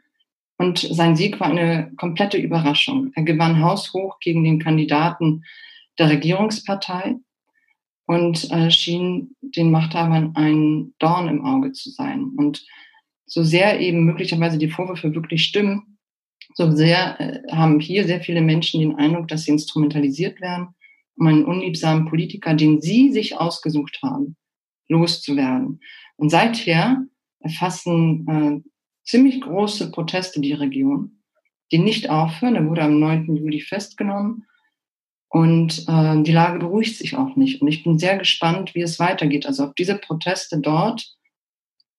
und 0.56 0.78
sein 0.78 1.16
Sieg 1.16 1.40
war 1.40 1.48
eine 1.48 1.92
komplette 1.96 2.38
Überraschung. 2.38 3.10
Er 3.14 3.24
gewann 3.24 3.60
haushoch 3.60 4.18
gegen 4.20 4.44
den 4.44 4.60
Kandidaten 4.60 5.44
der 5.98 6.10
Regierungspartei 6.10 7.16
und 8.06 8.50
äh, 8.50 8.70
schien 8.70 9.34
den 9.40 9.70
Machthabern 9.70 10.32
ein 10.36 10.94
Dorn 10.98 11.28
im 11.28 11.44
Auge 11.44 11.72
zu 11.72 11.90
sein. 11.90 12.30
Und 12.36 12.64
so 13.26 13.42
sehr 13.42 13.80
eben 13.80 14.04
möglicherweise 14.04 14.58
die 14.58 14.68
Vorwürfe 14.68 15.14
wirklich 15.14 15.44
stimmen, 15.44 15.98
so 16.54 16.70
sehr 16.70 17.20
äh, 17.20 17.52
haben 17.52 17.80
hier 17.80 18.04
sehr 18.04 18.20
viele 18.20 18.42
Menschen 18.42 18.80
den 18.80 18.96
Eindruck, 18.96 19.28
dass 19.28 19.44
sie 19.44 19.52
instrumentalisiert 19.52 20.40
werden, 20.40 20.68
um 21.16 21.26
einen 21.26 21.44
unliebsamen 21.44 22.06
Politiker, 22.06 22.54
den 22.54 22.80
sie 22.80 23.12
sich 23.12 23.38
ausgesucht 23.38 23.98
haben, 24.02 24.36
loszuwerden. 24.88 25.80
Und 26.16 26.30
seither 26.30 27.04
erfassen 27.40 28.28
äh, 28.28 28.70
ziemlich 29.04 29.40
große 29.40 29.90
Proteste 29.90 30.40
die 30.40 30.52
Region, 30.52 31.22
die 31.70 31.78
nicht 31.78 32.10
aufhören. 32.10 32.56
Er 32.56 32.68
wurde 32.68 32.82
am 32.82 32.98
9. 32.98 33.36
Juli 33.36 33.60
festgenommen. 33.60 34.46
Und 35.28 35.84
äh, 35.88 36.22
die 36.22 36.32
Lage 36.32 36.60
beruhigt 36.60 36.96
sich 36.96 37.16
auch 37.16 37.34
nicht. 37.36 37.60
Und 37.60 37.68
ich 37.68 37.82
bin 37.82 37.98
sehr 37.98 38.18
gespannt, 38.18 38.74
wie 38.74 38.82
es 38.82 39.00
weitergeht. 39.00 39.46
Also 39.46 39.64
ob 39.64 39.76
diese 39.76 39.96
Proteste 39.96 40.60
dort 40.60 41.12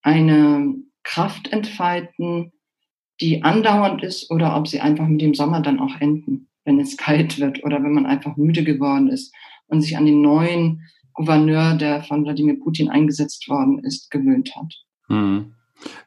eine 0.02 0.76
Kraft 1.04 1.52
entfalten, 1.52 2.54
die 3.22 3.44
andauernd 3.44 4.04
ist 4.04 4.30
oder 4.32 4.56
ob 4.56 4.68
sie 4.68 4.82
einfach 4.82 5.08
mit 5.08 5.22
dem 5.22 5.34
Sommer 5.34 5.62
dann 5.62 5.80
auch 5.80 6.00
enden, 6.00 6.50
wenn 6.64 6.80
es 6.80 6.98
kalt 6.98 7.40
wird 7.40 7.64
oder 7.64 7.84
wenn 7.84 7.94
man 7.94 8.06
einfach 8.06 8.38
müde 8.38 8.64
geworden 8.64 9.10
ist 9.10 9.34
und 9.68 9.82
sich 9.82 9.98
an 9.98 10.06
den 10.06 10.22
neuen 10.22 10.82
Gouverneur, 11.14 11.76
der 11.76 12.04
von 12.04 12.24
Wladimir 12.24 12.60
Putin 12.60 12.90
eingesetzt 12.90 13.48
worden 13.48 13.80
ist, 13.80 14.12
gewöhnt 14.12 14.56
hat. 14.56 14.74
Hm. 15.08 15.54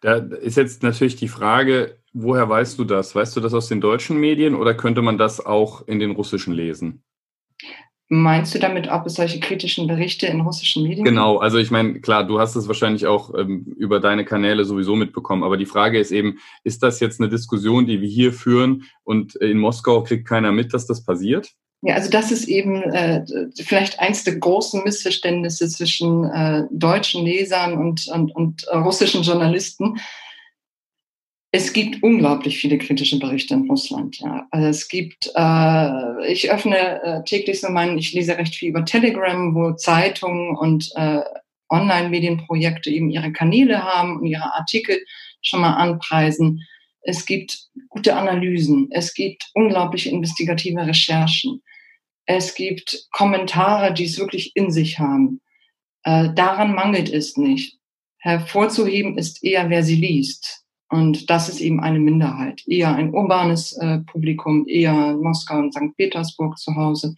Da 0.00 0.16
ist 0.16 0.56
jetzt 0.56 0.82
natürlich 0.82 1.16
die 1.16 1.28
Frage, 1.28 1.98
woher 2.12 2.48
weißt 2.48 2.78
du 2.78 2.84
das? 2.84 3.14
Weißt 3.14 3.37
du 3.37 3.40
das 3.40 3.54
aus 3.54 3.68
den 3.68 3.80
deutschen 3.80 4.18
Medien 4.18 4.54
oder 4.54 4.75
könnte 4.75 5.02
man 5.02 5.18
das 5.18 5.44
auch 5.44 5.87
in 5.87 5.98
den 5.98 6.12
russischen 6.12 6.52
lesen? 6.54 7.02
Meinst 8.10 8.54
du 8.54 8.58
damit, 8.58 8.90
ob 8.90 9.04
es 9.04 9.14
solche 9.14 9.38
kritischen 9.38 9.87
Berichte 9.87 10.26
in 10.26 10.40
russischen 10.40 10.82
Medien 10.82 11.04
gibt? 11.04 11.08
Genau, 11.08 11.37
also 11.37 11.58
ich 11.58 11.70
meine, 11.70 12.00
klar, 12.00 12.26
du 12.26 12.40
hast 12.40 12.56
es 12.56 12.66
wahrscheinlich 12.66 13.06
auch 13.06 13.34
ähm, 13.34 13.66
über 13.76 14.00
deine 14.00 14.25
Kanäle 14.25 14.64
sowieso 14.64 14.96
mitbekommen, 14.96 15.44
aber 15.44 15.58
die 15.58 15.66
Frage 15.66 15.98
ist 15.98 16.10
eben, 16.10 16.38
ist 16.64 16.82
das 16.82 17.00
jetzt 17.00 17.20
eine 17.20 17.28
Diskussion, 17.28 17.84
die 17.84 18.00
wir 18.00 18.08
hier 18.08 18.32
führen 18.32 18.84
und 19.04 19.34
in 19.37 19.58
Moskau 19.58 20.02
kriegt 20.04 20.26
keiner 20.26 20.52
mit, 20.52 20.72
dass 20.72 20.87
das 20.87 21.04
passiert? 21.04 21.50
Ja, 21.82 21.94
also 21.94 22.11
das 22.11 22.32
ist 22.32 22.49
eben 22.49 22.82
äh, 22.82 23.25
vielleicht 23.56 24.00
eins 24.00 24.25
der 24.25 24.37
großen 24.37 24.82
Missverständnisse 24.82 25.68
zwischen 25.68 26.25
äh, 26.25 26.64
deutschen 26.70 27.25
Lesern 27.25 27.78
und, 27.78 28.08
und, 28.08 28.35
und 28.35 28.66
russischen 28.73 29.23
Journalisten 29.23 29.99
es 31.50 31.73
gibt 31.73 32.02
unglaublich 32.02 32.58
viele 32.58 32.76
kritische 32.76 33.18
Berichte 33.18 33.54
in 33.54 33.68
Russland. 33.68 34.18
Ja. 34.18 34.47
Also 34.50 34.66
es 34.68 34.88
gibt, 34.88 35.30
äh, 35.35 36.30
ich 36.32 36.50
öffne 36.50 37.02
äh, 37.02 37.25
täglich 37.25 37.61
so 37.61 37.70
meinen, 37.70 37.97
ich 37.97 38.12
lese 38.12 38.37
recht 38.37 38.54
viel 38.54 38.68
über 38.68 38.85
Telegram, 38.85 39.54
wo 39.54 39.73
Zeitungen 39.73 40.56
und 40.56 40.90
äh, 40.97 41.20
Online-Medienprojekte 41.70 42.90
eben 42.90 43.11
ihre 43.11 43.32
Kanäle 43.32 43.82
haben 43.82 44.18
und 44.18 44.26
ihre 44.26 44.54
Artikel 44.54 44.99
schon 45.40 45.61
mal 45.61 45.75
anpreisen. 45.75 46.66
Es 47.08 47.24
gibt 47.24 47.70
gute 47.88 48.14
Analysen, 48.14 48.88
es 48.90 49.14
gibt 49.14 49.50
unglaubliche 49.54 50.10
investigative 50.10 50.86
Recherchen, 50.86 51.62
es 52.26 52.54
gibt 52.54 53.08
Kommentare, 53.12 53.94
die 53.94 54.04
es 54.04 54.18
wirklich 54.18 54.54
in 54.54 54.70
sich 54.70 54.98
haben. 54.98 55.40
Äh, 56.02 56.34
daran 56.34 56.74
mangelt 56.74 57.10
es 57.10 57.38
nicht. 57.38 57.78
Hervorzuheben 58.18 59.16
ist 59.16 59.42
eher, 59.42 59.70
wer 59.70 59.82
sie 59.84 59.96
liest. 59.96 60.66
Und 60.90 61.30
das 61.30 61.48
ist 61.48 61.62
eben 61.62 61.80
eine 61.80 61.98
Minderheit. 61.98 62.60
Eher 62.66 62.94
ein 62.94 63.14
urbanes 63.14 63.72
äh, 63.78 64.00
Publikum, 64.00 64.66
eher 64.68 65.16
Moskau 65.16 65.56
und 65.60 65.72
St. 65.72 65.96
Petersburg 65.96 66.58
zu 66.58 66.76
Hause, 66.76 67.14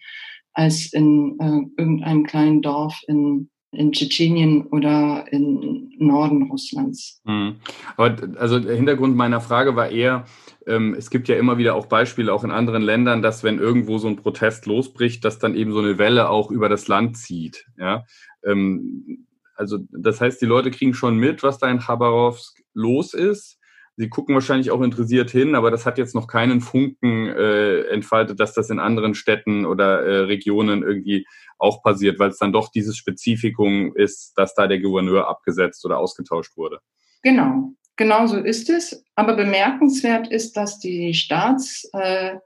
als 0.53 0.93
in 0.93 1.37
äh, 1.41 1.83
irgendeinem 1.83 2.23
kleinen 2.23 2.63
Dorf 2.63 2.97
in, 3.09 3.51
in 3.73 3.93
Tschetschenien 3.93 4.67
oder 4.67 5.27
im 5.31 5.93
Norden 5.99 6.51
Russlands. 6.51 7.21
Mhm. 7.25 7.57
Aber 7.97 8.17
also 8.39 8.59
der 8.59 8.75
Hintergrund 8.75 9.15
meiner 9.17 9.41
Frage 9.41 9.77
war 9.77 9.91
eher, 9.91 10.25
ähm, 10.67 10.95
es 10.95 11.11
gibt 11.11 11.29
ja 11.29 11.37
immer 11.37 11.57
wieder 11.57 11.75
auch 11.77 11.87
Beispiele, 11.87 12.33
auch 12.33 12.43
in 12.43 12.51
anderen 12.51 12.83
Ländern, 12.83 13.23
dass 13.23 13.45
wenn 13.45 13.59
irgendwo 13.59 13.99
so 13.99 14.09
ein 14.09 14.17
Protest 14.17 14.67
losbricht, 14.67 15.25
dass 15.25 15.39
dann 15.39 15.55
eben 15.55 15.73
so 15.73 15.79
eine 15.79 15.99
Welle 15.99 16.31
auch 16.31 16.51
über 16.51 16.69
das 16.69 16.89
Land 16.89 17.17
zieht. 17.17 17.67
Ja? 17.79 18.05
Ähm, 18.45 19.27
also 19.55 19.79
das 19.93 20.21
heißt, 20.21 20.41
die 20.41 20.47
Leute 20.47 20.71
kriegen 20.71 20.95
schon 20.95 21.17
mit, 21.17 21.43
was 21.43 21.59
da 21.59 21.71
in 21.71 21.81
Chabarovsk 21.81 22.63
los 22.75 23.15
ist. 23.15 23.60
Sie 24.01 24.09
gucken 24.09 24.35
wahrscheinlich 24.35 24.71
auch 24.71 24.81
interessiert 24.81 25.31
hin, 25.31 25.55
aber 25.55 25.71
das 25.71 25.85
hat 25.85 25.99
jetzt 25.99 26.15
noch 26.15 26.27
keinen 26.27 26.63
Funken 26.63 27.27
äh, 27.27 27.83
entfaltet, 27.89 28.41
dass 28.41 28.55
das 28.55 28.71
in 28.71 28.79
anderen 28.79 29.15
Städten 29.15 29.67
oder 29.67 30.03
äh, 30.03 30.21
Regionen 30.21 30.83
irgendwie 30.83 31.27
auch 31.59 31.83
passiert, 31.83 32.19
weil 32.19 32.31
es 32.31 32.39
dann 32.39 32.51
doch 32.51 32.71
dieses 32.71 32.97
Spezifikum 32.97 33.95
ist, 33.95 34.33
dass 34.37 34.55
da 34.55 34.67
der 34.67 34.81
Gouverneur 34.81 35.29
abgesetzt 35.29 35.85
oder 35.85 35.99
ausgetauscht 35.99 36.57
wurde. 36.57 36.79
Genau, 37.23 37.75
genau 37.97 38.27
so 38.27 38.39
ist 38.39 38.71
es. 38.71 39.05
Aber 39.17 39.37
bemerkenswert 39.37 40.33
ist, 40.33 40.57
dass 40.57 40.79
die 40.79 41.13
Staatskanäle, 41.13 42.41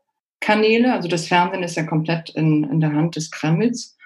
äh, 0.89 0.91
also 0.91 1.07
das 1.07 1.29
Fernsehen 1.29 1.63
ist 1.63 1.77
ja 1.77 1.85
komplett 1.85 2.31
in, 2.31 2.65
in 2.65 2.81
der 2.81 2.95
Hand 2.95 3.15
des 3.15 3.31
Kremls, 3.31 3.97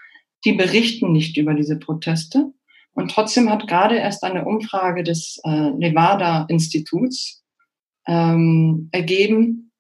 die 0.45 0.53
berichten 0.53 1.13
nicht 1.13 1.39
über 1.39 1.55
diese 1.55 1.79
Proteste. 1.79 2.53
Und 2.99 3.13
trotzdem 3.13 3.49
hat 3.49 3.69
gerade 3.69 3.95
erst 3.95 4.25
eine 4.25 4.45
Umfrage 4.45 5.05
des 5.05 5.41
äh, 5.45 5.71
Nevada-Instituts 5.71 7.45
ähm, 8.09 8.89
ergeben, 8.91 9.71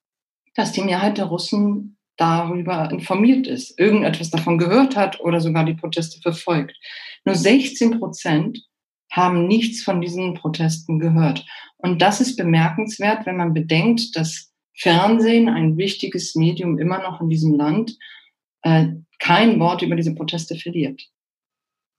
dass 0.54 0.70
die 0.70 0.82
Mehrheit 0.82 1.18
der 1.18 1.24
Russen 1.24 1.98
darüber 2.16 2.88
informiert 2.92 3.48
ist, 3.48 3.76
irgendetwas 3.76 4.30
davon 4.30 4.56
gehört 4.56 4.94
hat 4.94 5.18
oder 5.18 5.40
sogar 5.40 5.64
die 5.64 5.74
Proteste 5.74 6.20
verfolgt. 6.20 6.76
Nur 7.24 7.34
16 7.34 7.98
Prozent 7.98 8.60
haben 9.10 9.48
nichts 9.48 9.82
von 9.82 10.00
diesen 10.00 10.34
Protesten 10.34 11.00
gehört. 11.00 11.44
Und 11.78 12.00
das 12.00 12.20
ist 12.20 12.36
bemerkenswert, 12.36 13.26
wenn 13.26 13.36
man 13.36 13.52
bedenkt, 13.52 14.14
dass 14.14 14.52
Fernsehen, 14.76 15.48
ein 15.48 15.76
wichtiges 15.76 16.36
Medium 16.36 16.78
immer 16.78 17.02
noch 17.02 17.20
in 17.20 17.30
diesem 17.30 17.54
Land, 17.54 17.98
äh, 18.62 18.86
kein 19.18 19.58
Wort 19.58 19.82
über 19.82 19.96
diese 19.96 20.14
Proteste 20.14 20.54
verliert. 20.54 21.02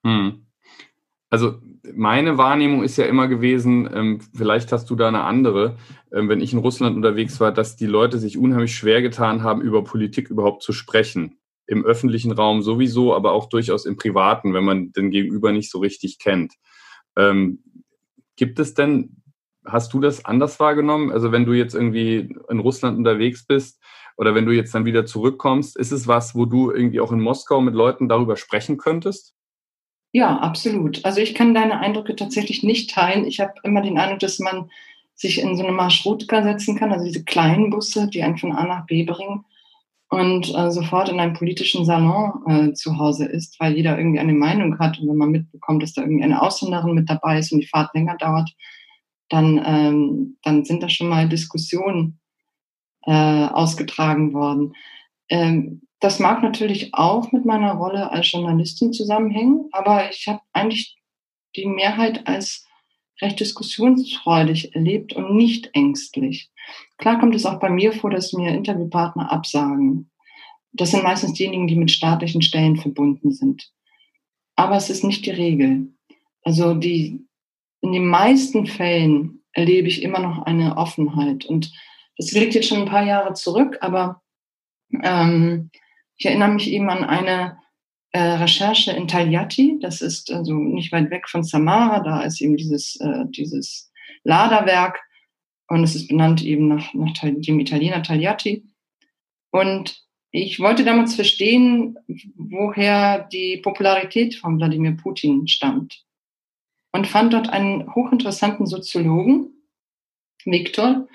Hm. 0.05 0.45
Also 1.29 1.59
meine 1.93 2.37
Wahrnehmung 2.37 2.83
ist 2.83 2.97
ja 2.97 3.05
immer 3.05 3.27
gewesen, 3.27 3.89
ähm, 3.93 4.19
vielleicht 4.35 4.71
hast 4.71 4.89
du 4.89 4.95
da 4.95 5.07
eine 5.07 5.23
andere, 5.23 5.77
ähm, 6.11 6.27
wenn 6.27 6.41
ich 6.41 6.53
in 6.53 6.59
Russland 6.59 6.95
unterwegs 6.95 7.39
war, 7.39 7.51
dass 7.51 7.75
die 7.75 7.85
Leute 7.85 8.17
sich 8.17 8.37
unheimlich 8.37 8.75
schwer 8.75 9.01
getan 9.01 9.43
haben, 9.43 9.61
über 9.61 9.83
Politik 9.83 10.29
überhaupt 10.29 10.63
zu 10.63 10.73
sprechen. 10.73 11.39
Im 11.67 11.85
öffentlichen 11.85 12.31
Raum 12.31 12.63
sowieso, 12.63 13.15
aber 13.15 13.31
auch 13.31 13.47
durchaus 13.47 13.85
im 13.85 13.95
privaten, 13.95 14.53
wenn 14.53 14.63
man 14.63 14.91
den 14.91 15.11
Gegenüber 15.11 15.51
nicht 15.51 15.69
so 15.69 15.79
richtig 15.79 16.17
kennt. 16.17 16.55
Ähm, 17.15 17.63
gibt 18.35 18.57
es 18.59 18.73
denn, 18.73 19.21
hast 19.65 19.93
du 19.93 19.99
das 19.99 20.25
anders 20.25 20.59
wahrgenommen? 20.59 21.11
Also 21.11 21.31
wenn 21.31 21.45
du 21.45 21.53
jetzt 21.53 21.75
irgendwie 21.75 22.35
in 22.49 22.59
Russland 22.59 22.97
unterwegs 22.97 23.45
bist, 23.45 23.79
oder 24.17 24.35
wenn 24.35 24.45
du 24.45 24.51
jetzt 24.51 24.75
dann 24.75 24.83
wieder 24.83 25.05
zurückkommst, 25.05 25.77
ist 25.77 25.93
es 25.93 26.05
was, 26.05 26.35
wo 26.35 26.45
du 26.45 26.71
irgendwie 26.71 26.99
auch 26.99 27.13
in 27.13 27.21
Moskau 27.21 27.61
mit 27.61 27.73
Leuten 27.73 28.09
darüber 28.09 28.35
sprechen 28.35 28.77
könntest? 28.77 29.33
Ja, 30.11 30.37
absolut. 30.37 31.05
Also 31.05 31.21
ich 31.21 31.35
kann 31.35 31.53
deine 31.53 31.79
Eindrücke 31.79 32.15
tatsächlich 32.15 32.63
nicht 32.63 32.89
teilen. 32.89 33.25
Ich 33.25 33.39
habe 33.39 33.53
immer 33.63 33.81
den 33.81 33.97
Eindruck, 33.97 34.19
dass 34.19 34.39
man 34.39 34.69
sich 35.13 35.39
in 35.41 35.55
so 35.55 35.63
eine 35.63 35.73
Marschrutka 35.73 36.41
setzen 36.43 36.77
kann, 36.77 36.91
also 36.91 37.05
diese 37.05 37.23
kleinen 37.23 37.69
Busse, 37.69 38.07
die 38.07 38.23
einen 38.23 38.37
von 38.37 38.53
A 38.53 38.65
nach 38.65 38.85
B 38.85 39.03
bringen 39.03 39.45
und 40.09 40.53
äh, 40.55 40.71
sofort 40.71 41.09
in 41.09 41.19
einem 41.19 41.33
politischen 41.33 41.85
Salon 41.85 42.41
äh, 42.47 42.73
zu 42.73 42.97
Hause 42.97 43.25
ist, 43.25 43.59
weil 43.59 43.75
jeder 43.75 43.97
irgendwie 43.97 44.19
eine 44.19 44.33
Meinung 44.33 44.79
hat. 44.79 44.99
Und 44.99 45.09
wenn 45.09 45.17
man 45.17 45.31
mitbekommt, 45.31 45.83
dass 45.83 45.93
da 45.93 46.01
irgendwie 46.01 46.23
eine 46.23 46.41
Ausländerin 46.41 46.95
mit 46.95 47.09
dabei 47.09 47.37
ist 47.37 47.51
und 47.51 47.59
die 47.59 47.67
Fahrt 47.67 47.93
länger 47.93 48.17
dauert, 48.17 48.49
dann, 49.29 49.61
ähm, 49.63 50.37
dann 50.41 50.65
sind 50.65 50.81
da 50.81 50.89
schon 50.89 51.09
mal 51.09 51.29
Diskussionen 51.29 52.19
äh, 53.05 53.11
ausgetragen 53.11 54.33
worden. 54.33 54.73
Ähm, 55.29 55.81
das 55.99 56.19
mag 56.19 56.41
natürlich 56.41 56.93
auch 56.93 57.31
mit 57.31 57.45
meiner 57.45 57.73
Rolle 57.73 58.11
als 58.11 58.31
Journalistin 58.31 58.93
zusammenhängen, 58.93 59.67
aber 59.71 60.09
ich 60.09 60.27
habe 60.27 60.41
eigentlich 60.53 60.97
die 61.55 61.65
Mehrheit 61.65 62.27
als 62.27 62.65
recht 63.21 63.39
diskussionsfreudig 63.39 64.75
erlebt 64.75 65.13
und 65.13 65.35
nicht 65.35 65.69
ängstlich. 65.73 66.49
Klar 66.97 67.19
kommt 67.19 67.35
es 67.35 67.45
auch 67.45 67.59
bei 67.59 67.69
mir 67.69 67.91
vor, 67.91 68.09
dass 68.09 68.31
mir 68.33 68.53
Interviewpartner 68.53 69.31
absagen. 69.31 70.09
Das 70.71 70.91
sind 70.91 71.03
meistens 71.03 71.33
diejenigen, 71.33 71.67
die 71.67 71.75
mit 71.75 71.91
staatlichen 71.91 72.41
Stellen 72.41 72.77
verbunden 72.77 73.31
sind. 73.31 73.71
Aber 74.55 74.75
es 74.75 74.89
ist 74.89 75.03
nicht 75.03 75.25
die 75.25 75.31
Regel. 75.31 75.93
Also 76.43 76.73
die, 76.73 77.25
in 77.81 77.91
den 77.91 78.05
meisten 78.05 78.67
Fällen 78.67 79.43
erlebe 79.53 79.87
ich 79.87 80.01
immer 80.01 80.19
noch 80.19 80.43
eine 80.43 80.77
Offenheit. 80.77 81.45
Und 81.45 81.73
das 82.17 82.31
liegt 82.31 82.53
jetzt 82.53 82.67
schon 82.67 82.79
ein 82.79 82.85
paar 82.85 83.05
Jahre 83.05 83.33
zurück, 83.33 83.77
aber 83.81 84.21
ähm, 85.03 85.71
ich 86.19 86.25
erinnere 86.25 86.49
mich 86.49 86.69
eben 86.69 86.89
an 86.89 87.05
eine 87.05 87.57
äh, 88.11 88.19
Recherche 88.19 88.91
in 88.91 89.07
Tagliati, 89.07 89.79
das 89.79 90.01
ist 90.01 90.31
also 90.31 90.53
nicht 90.53 90.91
weit 90.91 91.09
weg 91.11 91.29
von 91.29 91.43
Samara, 91.43 92.01
da 92.01 92.21
ist 92.21 92.41
eben 92.41 92.57
dieses, 92.57 92.97
äh, 92.97 93.23
dieses 93.29 93.91
Laderwerk 94.23 94.99
und 95.67 95.83
es 95.83 95.95
ist 95.95 96.09
benannt 96.09 96.43
eben 96.43 96.67
nach, 96.67 96.93
nach 96.93 97.13
dem 97.21 97.59
Italiener 97.59 98.03
Tagliati. 98.03 98.65
Und 99.51 100.03
ich 100.31 100.59
wollte 100.59 100.83
damals 100.83 101.15
verstehen, 101.15 101.97
woher 102.35 103.19
die 103.31 103.57
Popularität 103.57 104.35
von 104.35 104.57
Wladimir 104.57 104.97
Putin 104.97 105.47
stammt. 105.47 106.03
Und 106.91 107.07
fand 107.07 107.33
dort 107.33 107.49
einen 107.49 107.93
hochinteressanten 107.95 108.65
Soziologen, 108.65 109.53
Viktor, 110.43 111.07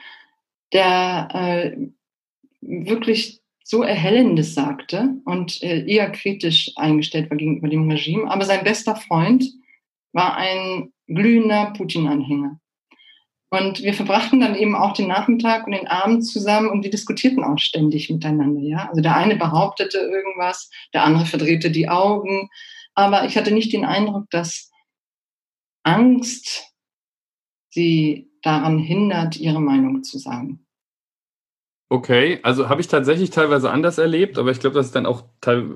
der 0.72 1.28
äh, 1.32 1.76
wirklich 2.60 3.43
so 3.64 3.82
Erhellendes 3.82 4.54
sagte 4.54 5.16
und 5.24 5.62
äh, 5.62 5.84
eher 5.86 6.10
kritisch 6.12 6.70
eingestellt 6.76 7.30
war 7.30 7.38
gegenüber 7.38 7.68
dem 7.68 7.90
Regime. 7.90 8.30
Aber 8.30 8.44
sein 8.44 8.62
bester 8.62 8.94
Freund 8.94 9.44
war 10.12 10.36
ein 10.36 10.92
glühender 11.06 11.72
Putin-Anhänger. 11.76 12.60
Und 13.50 13.82
wir 13.82 13.94
verbrachten 13.94 14.40
dann 14.40 14.54
eben 14.54 14.74
auch 14.74 14.92
den 14.92 15.08
Nachmittag 15.08 15.66
und 15.66 15.72
den 15.72 15.86
Abend 15.86 16.26
zusammen 16.26 16.68
und 16.68 16.82
wir 16.82 16.90
diskutierten 16.90 17.42
auch 17.42 17.58
ständig 17.58 18.10
miteinander. 18.10 18.60
Ja? 18.60 18.88
Also 18.88 19.00
der 19.00 19.16
eine 19.16 19.36
behauptete 19.36 19.98
irgendwas, 19.98 20.70
der 20.92 21.04
andere 21.04 21.24
verdrehte 21.24 21.70
die 21.70 21.88
Augen. 21.88 22.50
Aber 22.94 23.24
ich 23.24 23.36
hatte 23.36 23.52
nicht 23.52 23.72
den 23.72 23.84
Eindruck, 23.84 24.28
dass 24.30 24.70
Angst 25.84 26.74
sie 27.70 28.28
daran 28.42 28.78
hindert, 28.78 29.36
ihre 29.36 29.60
Meinung 29.60 30.02
zu 30.02 30.18
sagen. 30.18 30.63
Okay, 31.94 32.40
also 32.42 32.68
habe 32.68 32.80
ich 32.80 32.88
tatsächlich 32.88 33.30
teilweise 33.30 33.70
anders 33.70 33.98
erlebt, 33.98 34.36
aber 34.36 34.50
ich 34.50 34.58
glaube, 34.58 34.74
das 34.74 34.86
ist 34.86 34.96
dann 34.96 35.06
auch 35.06 35.22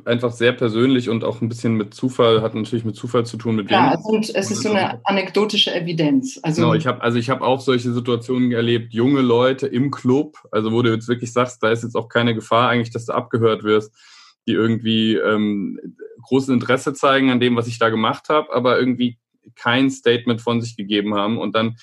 einfach 0.05 0.33
sehr 0.33 0.51
persönlich 0.51 1.09
und 1.09 1.23
auch 1.23 1.41
ein 1.41 1.49
bisschen 1.49 1.75
mit 1.75 1.95
Zufall, 1.95 2.43
hat 2.43 2.57
natürlich 2.57 2.85
mit 2.85 2.97
Zufall 2.97 3.25
zu 3.25 3.37
tun, 3.37 3.55
mit 3.55 3.71
ja, 3.71 3.93
wem. 3.93 4.23
Ja, 4.23 4.31
es 4.35 4.51
ist 4.51 4.65
so 4.65 4.71
eine 4.71 5.01
anekdotische 5.07 5.73
Evidenz. 5.73 6.41
Also 6.43 6.63
genau, 6.63 6.75
ich 6.75 6.89
habe 6.89 7.03
also 7.03 7.19
ich 7.19 7.31
habe 7.31 7.45
auch 7.45 7.61
solche 7.61 7.93
Situationen 7.93 8.51
erlebt, 8.51 8.93
junge 8.95 9.21
Leute 9.21 9.69
im 9.69 9.93
Club, 9.93 10.39
also 10.51 10.73
wo 10.73 10.83
du 10.83 10.91
jetzt 10.91 11.07
wirklich 11.07 11.33
sagst, 11.33 11.63
da 11.63 11.71
ist 11.71 11.85
jetzt 11.85 11.95
auch 11.95 12.09
keine 12.09 12.35
Gefahr 12.35 12.69
eigentlich, 12.69 12.91
dass 12.91 13.07
du 13.07 13.13
abgehört 13.13 13.63
wirst, 13.63 13.95
die 14.49 14.55
irgendwie 14.55 15.15
ähm, 15.15 15.79
großes 16.23 16.49
Interesse 16.49 16.95
zeigen 16.95 17.31
an 17.31 17.39
dem, 17.39 17.55
was 17.55 17.69
ich 17.69 17.79
da 17.79 17.91
gemacht 17.91 18.29
habe, 18.29 18.53
aber 18.53 18.77
irgendwie 18.77 19.19
kein 19.55 19.89
Statement 19.89 20.41
von 20.41 20.61
sich 20.61 20.77
gegeben 20.77 21.15
haben 21.15 21.39
und 21.39 21.55
dann 21.55 21.77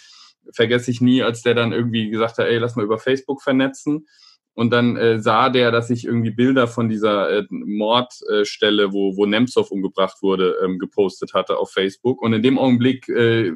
vergesse 0.52 0.92
ich 0.92 1.00
nie, 1.00 1.24
als 1.24 1.42
der 1.42 1.54
dann 1.54 1.72
irgendwie 1.72 2.10
gesagt 2.10 2.38
hat, 2.38 2.48
ey, 2.48 2.58
lass 2.58 2.76
mal 2.76 2.84
über 2.84 2.98
Facebook 2.98 3.42
vernetzen. 3.42 4.08
Und 4.56 4.72
dann 4.72 4.96
äh, 4.96 5.20
sah 5.20 5.50
der, 5.50 5.70
dass 5.70 5.90
ich 5.90 6.06
irgendwie 6.06 6.32
Bilder 6.32 6.68
von 6.68 6.88
dieser 6.88 7.30
äh, 7.30 7.44
Mordstelle, 7.50 8.84
äh, 8.84 8.94
wo, 8.94 9.18
wo 9.18 9.26
Nemtsov 9.26 9.70
umgebracht 9.70 10.22
wurde, 10.22 10.56
ähm, 10.64 10.80
gepostet 10.80 11.34
hatte 11.34 11.58
auf 11.58 11.72
Facebook. 11.72 12.22
Und 12.22 12.32
in 12.32 12.42
dem 12.42 12.58
Augenblick 12.58 13.10
äh, 13.10 13.52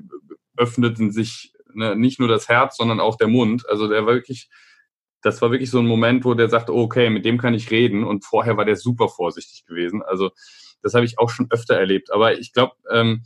öffneten 0.57 1.12
sich 1.12 1.53
ne, 1.73 1.95
nicht 1.95 2.19
nur 2.19 2.27
das 2.27 2.49
Herz, 2.49 2.75
sondern 2.75 2.99
auch 2.99 3.15
der 3.15 3.29
Mund. 3.29 3.67
Also 3.69 3.88
der 3.88 4.05
war 4.05 4.13
wirklich, 4.13 4.49
das 5.21 5.41
war 5.41 5.51
wirklich 5.51 5.71
so 5.71 5.79
ein 5.79 5.88
Moment, 5.88 6.25
wo 6.25 6.33
der 6.33 6.49
sagte, 6.49 6.73
okay, 6.73 7.09
mit 7.09 7.23
dem 7.23 7.38
kann 7.38 7.53
ich 7.53 7.71
reden. 7.71 8.03
Und 8.03 8.25
vorher 8.25 8.57
war 8.57 8.65
der 8.65 8.75
super 8.75 9.07
vorsichtig 9.07 9.65
gewesen. 9.65 10.03
Also 10.03 10.31
das 10.81 10.93
habe 10.93 11.05
ich 11.05 11.17
auch 11.17 11.29
schon 11.29 11.47
öfter 11.49 11.75
erlebt. 11.75 12.12
Aber 12.12 12.38
ich 12.38 12.51
glaube, 12.51 12.73
ähm, 12.91 13.23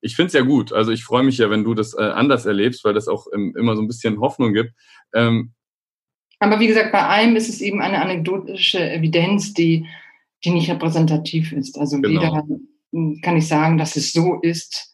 ich 0.00 0.16
finde 0.16 0.26
es 0.26 0.32
ja 0.32 0.42
gut. 0.42 0.72
Also 0.72 0.90
ich 0.90 1.04
freue 1.04 1.22
mich 1.22 1.38
ja, 1.38 1.50
wenn 1.50 1.62
du 1.62 1.74
das 1.74 1.94
äh, 1.94 2.02
anders 2.02 2.46
erlebst, 2.46 2.84
weil 2.84 2.94
das 2.94 3.06
auch 3.06 3.28
ähm, 3.32 3.54
immer 3.56 3.76
so 3.76 3.82
ein 3.82 3.86
bisschen 3.86 4.18
Hoffnung 4.18 4.52
gibt. 4.52 4.72
Ähm, 5.14 5.52
aber 6.42 6.58
wie 6.58 6.66
gesagt, 6.66 6.90
bei 6.90 7.06
einem 7.06 7.36
ist 7.36 7.48
es 7.48 7.60
eben 7.60 7.80
eine 7.80 8.02
anekdotische 8.02 8.90
Evidenz, 8.90 9.54
die, 9.54 9.86
die 10.44 10.50
nicht 10.50 10.68
repräsentativ 10.68 11.52
ist. 11.52 11.78
Also 11.78 12.00
genau. 12.00 12.20
weder 12.20 13.20
kann 13.22 13.36
ich 13.36 13.46
sagen, 13.46 13.78
dass 13.78 13.96
es 13.96 14.12
so 14.12 14.40
ist, 14.40 14.92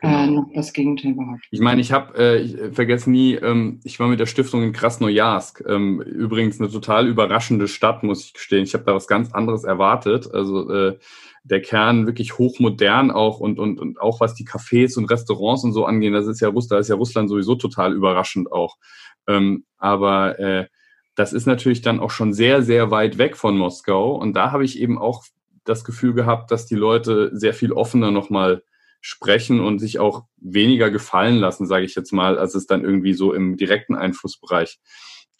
äh, 0.00 0.06
genau. 0.06 0.22
äh, 0.22 0.26
noch 0.28 0.46
das 0.54 0.72
Gegenteil 0.72 1.14
behaupten. 1.14 1.42
Ich 1.50 1.60
meine, 1.60 1.80
ich 1.80 1.90
habe, 1.90 2.16
äh, 2.16 2.40
ich 2.40 2.56
vergesse 2.74 3.10
nie, 3.10 3.34
ähm, 3.34 3.80
ich 3.82 3.98
war 3.98 4.06
mit 4.06 4.20
der 4.20 4.26
Stiftung 4.26 4.62
in 4.62 4.72
Krasnojarsk. 4.72 5.64
Ähm, 5.68 6.00
übrigens 6.00 6.60
eine 6.60 6.70
total 6.70 7.08
überraschende 7.08 7.66
Stadt, 7.66 8.04
muss 8.04 8.24
ich 8.24 8.32
gestehen. 8.32 8.62
Ich 8.62 8.74
habe 8.74 8.84
da 8.84 8.94
was 8.94 9.08
ganz 9.08 9.32
anderes 9.32 9.64
erwartet. 9.64 10.32
Also 10.32 10.72
äh, 10.72 10.98
der 11.42 11.60
Kern 11.60 12.06
wirklich 12.06 12.38
hochmodern 12.38 13.10
auch 13.10 13.40
und, 13.40 13.58
und, 13.58 13.80
und 13.80 14.00
auch 14.00 14.20
was 14.20 14.34
die 14.34 14.46
Cafés 14.46 14.96
und 14.96 15.10
Restaurants 15.10 15.64
und 15.64 15.72
so 15.72 15.86
angehen, 15.86 16.12
das 16.12 16.26
ist 16.26 16.40
ja 16.40 16.48
Russland, 16.48 16.72
da 16.72 16.78
ist 16.78 16.88
ja 16.88 16.94
Russland 16.94 17.28
sowieso 17.28 17.56
total 17.56 17.94
überraschend 17.94 18.52
auch. 18.52 18.76
Ähm, 19.28 19.64
aber 19.78 20.38
äh, 20.40 20.66
das 21.14 21.32
ist 21.32 21.46
natürlich 21.46 21.82
dann 21.82 22.00
auch 22.00 22.10
schon 22.10 22.32
sehr, 22.32 22.62
sehr 22.62 22.90
weit 22.90 23.18
weg 23.18 23.36
von 23.36 23.56
Moskau. 23.56 24.16
Und 24.16 24.34
da 24.34 24.50
habe 24.50 24.64
ich 24.64 24.80
eben 24.80 24.98
auch 24.98 25.24
das 25.64 25.84
Gefühl 25.84 26.14
gehabt, 26.14 26.50
dass 26.50 26.66
die 26.66 26.74
Leute 26.74 27.30
sehr 27.32 27.54
viel 27.54 27.72
offener 27.72 28.10
nochmal 28.10 28.62
sprechen 29.00 29.60
und 29.60 29.78
sich 29.78 29.98
auch 29.98 30.24
weniger 30.36 30.90
gefallen 30.90 31.36
lassen, 31.36 31.66
sage 31.66 31.84
ich 31.84 31.94
jetzt 31.94 32.12
mal, 32.12 32.38
als 32.38 32.54
es 32.54 32.66
dann 32.66 32.82
irgendwie 32.82 33.12
so 33.12 33.32
im 33.32 33.56
direkten 33.56 33.94
Einflussbereich 33.94 34.80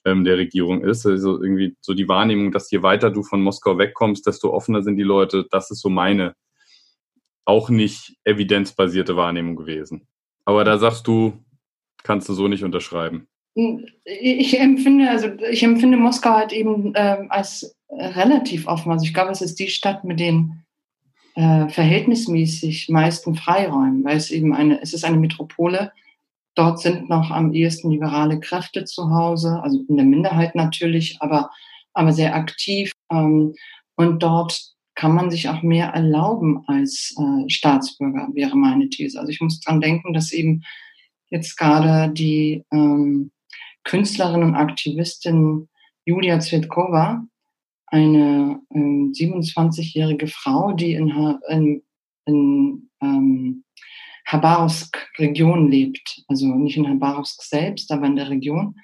ähm, 0.05 0.25
der 0.25 0.37
Regierung 0.37 0.83
ist. 0.83 1.07
Also 1.07 1.43
irgendwie 1.43 1.77
so 1.81 1.95
die 1.95 2.09
Wahrnehmung, 2.09 2.53
dass 2.53 2.71
je 2.71 2.83
weiter 2.83 3.11
du 3.11 3.23
von 3.23 3.41
Moskau 3.41 3.79
wegkommst, 3.79 4.27
desto 4.27 4.51
offener 4.53 4.83
sind 4.83 4.97
die 4.97 5.03
Leute. 5.03 5.47
Das 5.51 5.71
ist 5.71 5.81
so 5.81 5.89
meine 5.89 6.35
auch 7.45 7.71
nicht 7.71 8.17
evidenzbasierte 8.25 9.17
Wahrnehmung 9.17 9.57
gewesen. 9.57 10.07
Aber 10.45 10.65
da 10.65 10.77
sagst 10.77 11.07
du, 11.07 11.43
kannst 12.03 12.29
du 12.29 12.35
so 12.35 12.47
nicht 12.47 12.63
unterschreiben. 12.63 13.27
Ich 14.05 14.61
empfinde, 14.61 15.11
also 15.11 15.29
ich 15.51 15.63
empfinde 15.63 15.97
Moskau 15.97 16.31
halt 16.31 16.53
eben 16.53 16.95
äh, 16.95 17.27
als 17.29 17.77
relativ 17.91 18.67
offen. 18.69 18.93
Also 18.93 19.05
ich 19.05 19.15
glaube, 19.15 19.33
es 19.33 19.43
ist 19.43 19.59
die 19.59 19.69
Stadt 19.69 20.05
mit 20.05 20.21
den 20.21 20.65
äh, 21.35 21.69
verhältnismäßig 21.69 22.89
meisten 22.89 23.35
Freiräumen, 23.35 24.05
weil 24.05 24.17
es 24.17 24.31
eben 24.31 24.55
eine, 24.55 24.81
es 24.81 24.93
ist 24.93 25.05
eine 25.05 25.17
Metropole. 25.17 25.93
Dort 26.55 26.81
sind 26.81 27.09
noch 27.09 27.31
am 27.31 27.53
ehesten 27.53 27.91
liberale 27.91 28.41
Kräfte 28.41 28.85
zu 28.85 29.11
Hause, 29.11 29.61
also 29.63 29.85
in 29.89 29.97
der 29.97 30.07
Minderheit 30.07 30.55
natürlich, 30.55 31.17
aber, 31.21 31.51
aber 31.95 32.13
sehr 32.13 32.35
aktiv. 32.35 32.93
Ähm, 33.11 33.55
und 33.97 34.23
dort 34.23 34.73
kann 34.95 35.15
man 35.15 35.31
sich 35.31 35.49
auch 35.49 35.63
mehr 35.63 35.89
erlauben 35.89 36.65
als 36.67 37.15
äh, 37.17 37.49
Staatsbürger, 37.49 38.29
wäre 38.35 38.57
meine 38.57 38.89
These. 38.89 39.19
Also 39.19 39.31
ich 39.31 39.41
muss 39.41 39.61
dran 39.61 39.81
denken, 39.81 40.13
dass 40.13 40.33
eben 40.33 40.65
jetzt 41.31 41.57
gerade 41.57 42.13
die 42.13 42.65
ähm, 42.73 43.31
Künstlerin 43.89 44.43
und 44.43 44.55
Aktivistin 44.55 45.67
Julia 46.05 46.39
Zvetkova, 46.41 47.27
eine 47.87 48.61
ähm, 48.75 49.13
27-jährige 49.13 50.27
Frau, 50.27 50.73
die 50.73 50.93
in, 50.93 51.09
in, 51.49 51.83
in 52.27 52.91
ähm, 53.01 53.65
Habarovsk-Region 54.27 55.71
lebt, 55.71 56.23
also 56.29 56.55
nicht 56.55 56.77
in 56.77 56.87
Habarovsk 56.87 57.43
selbst, 57.43 57.91
aber 57.91 58.07
in 58.07 58.17
der 58.17 58.29
Region. 58.29 58.79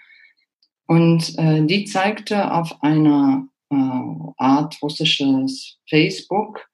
Und 0.86 1.38
äh, 1.38 1.62
die 1.66 1.84
zeigte 1.84 2.50
auf 2.52 2.82
einer 2.82 3.46
äh, 3.70 3.74
Art 4.38 4.80
russisches 4.80 5.78
Facebook 5.86 6.66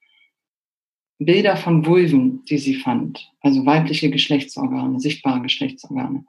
Bilder 1.18 1.56
von 1.56 1.84
Vulven, 1.84 2.44
die 2.44 2.58
sie 2.58 2.76
fand, 2.76 3.28
also 3.40 3.66
weibliche 3.66 4.08
Geschlechtsorgane, 4.08 5.00
sichtbare 5.00 5.42
Geschlechtsorgane. 5.42 6.24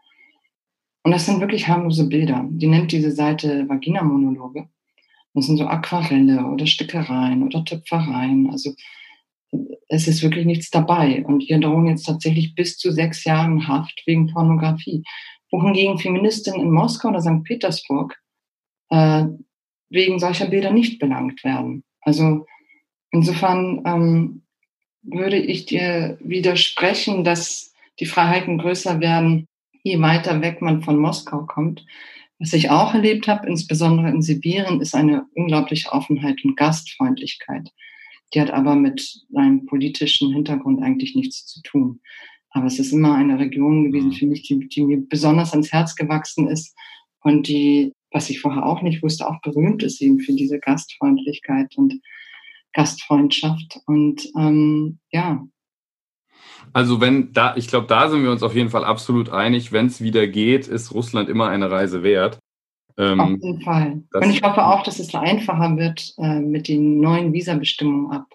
Und 1.03 1.11
das 1.11 1.25
sind 1.25 1.39
wirklich 1.41 1.67
harmlose 1.67 2.07
Bilder. 2.07 2.45
Die 2.49 2.67
nennt 2.67 2.91
diese 2.91 3.11
Seite 3.11 3.67
Vagina-Monologe. 3.67 4.69
Das 5.33 5.45
sind 5.45 5.57
so 5.57 5.65
Aquarelle 5.65 6.45
oder 6.45 6.67
Stickereien 6.67 7.43
oder 7.43 7.63
Töpfereien. 7.63 8.49
Also 8.49 8.73
es 9.87 10.07
ist 10.07 10.21
wirklich 10.21 10.45
nichts 10.45 10.69
dabei. 10.69 11.23
Und 11.25 11.43
ihr 11.43 11.59
drohen 11.59 11.87
jetzt 11.87 12.03
tatsächlich 12.03 12.53
bis 12.55 12.77
zu 12.77 12.91
sechs 12.91 13.23
Jahren 13.23 13.67
Haft 13.67 14.03
wegen 14.05 14.27
Pornografie. 14.27 15.03
Wohingegen 15.51 15.97
Feministinnen 15.97 16.61
in 16.61 16.71
Moskau 16.71 17.09
oder 17.09 17.21
St. 17.21 17.43
Petersburg 17.43 18.17
äh, 18.89 19.25
wegen 19.89 20.19
solcher 20.19 20.47
Bilder 20.47 20.71
nicht 20.71 20.99
belangt 20.99 21.43
werden. 21.43 21.83
Also 22.01 22.45
insofern 23.11 23.81
ähm, 23.85 24.41
würde 25.01 25.37
ich 25.37 25.65
dir 25.65 26.17
widersprechen, 26.21 27.23
dass 27.23 27.73
die 27.99 28.05
Freiheiten 28.05 28.57
größer 28.57 28.99
werden, 28.99 29.47
je 29.83 29.99
weiter 29.99 30.41
weg 30.41 30.61
man 30.61 30.81
von 30.81 30.97
Moskau 30.97 31.45
kommt. 31.45 31.85
Was 32.39 32.53
ich 32.53 32.69
auch 32.69 32.93
erlebt 32.93 33.27
habe, 33.27 33.47
insbesondere 33.47 34.09
in 34.09 34.21
Sibirien, 34.21 34.81
ist 34.81 34.95
eine 34.95 35.25
unglaubliche 35.35 35.91
Offenheit 35.91 36.43
und 36.43 36.57
Gastfreundlichkeit. 36.57 37.69
Die 38.33 38.41
hat 38.41 38.51
aber 38.51 38.75
mit 38.75 39.21
einem 39.35 39.65
politischen 39.65 40.33
Hintergrund 40.33 40.81
eigentlich 40.81 41.15
nichts 41.15 41.45
zu 41.45 41.61
tun. 41.61 42.01
Aber 42.49 42.65
es 42.65 42.79
ist 42.79 42.91
immer 42.91 43.15
eine 43.15 43.39
Region 43.39 43.85
gewesen 43.85 44.09
mhm. 44.09 44.13
für 44.13 44.25
mich, 44.25 44.43
die, 44.43 44.67
die 44.67 44.83
mir 44.83 44.97
besonders 45.07 45.51
ans 45.51 45.71
Herz 45.71 45.95
gewachsen 45.95 46.47
ist 46.47 46.75
und 47.21 47.47
die, 47.47 47.93
was 48.11 48.29
ich 48.29 48.41
vorher 48.41 48.65
auch 48.65 48.81
nicht 48.81 49.01
wusste, 49.03 49.27
auch 49.27 49.39
berühmt 49.41 49.83
ist 49.83 50.01
eben 50.01 50.19
für 50.19 50.33
diese 50.33 50.59
Gastfreundlichkeit 50.59 51.77
und 51.77 52.01
Gastfreundschaft. 52.73 53.79
Und 53.85 54.27
ähm, 54.37 54.99
ja, 55.11 55.45
also 56.73 57.01
wenn 57.01 57.33
da, 57.33 57.55
ich 57.55 57.67
glaube, 57.67 57.87
da 57.87 58.09
sind 58.09 58.23
wir 58.23 58.31
uns 58.31 58.43
auf 58.43 58.55
jeden 58.55 58.69
Fall 58.69 58.85
absolut 58.85 59.29
einig. 59.29 59.71
Wenn 59.71 59.87
es 59.87 60.01
wieder 60.01 60.27
geht, 60.27 60.67
ist 60.67 60.93
Russland 60.93 61.29
immer 61.29 61.49
eine 61.49 61.69
Reise 61.69 62.03
wert. 62.03 62.39
Ähm, 62.97 63.19
auf 63.19 63.29
jeden 63.29 63.61
Fall. 63.61 64.03
Und 64.13 64.29
ich 64.29 64.41
hoffe 64.41 64.65
auch, 64.65 64.83
dass 64.83 64.99
es 64.99 65.13
einfacher 65.13 65.77
wird 65.77 66.13
äh, 66.17 66.39
mit 66.39 66.67
den 66.67 66.99
neuen 66.99 67.33
Visabestimmungen 67.33 68.11
ab 68.11 68.27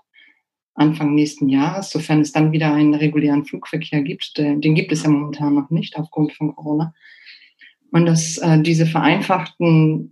Anfang 0.74 1.14
nächsten 1.14 1.48
Jahres, 1.48 1.90
sofern 1.90 2.20
es 2.20 2.32
dann 2.32 2.52
wieder 2.52 2.72
einen 2.72 2.94
regulären 2.94 3.46
Flugverkehr 3.46 4.02
gibt. 4.02 4.36
Den 4.36 4.74
gibt 4.74 4.92
es 4.92 5.04
ja 5.04 5.08
momentan 5.08 5.54
noch 5.54 5.70
nicht 5.70 5.96
aufgrund 5.96 6.34
von 6.34 6.54
Corona. 6.54 6.92
Und 7.92 8.04
dass 8.04 8.36
äh, 8.38 8.60
diese 8.60 8.84
vereinfachten, 8.84 10.10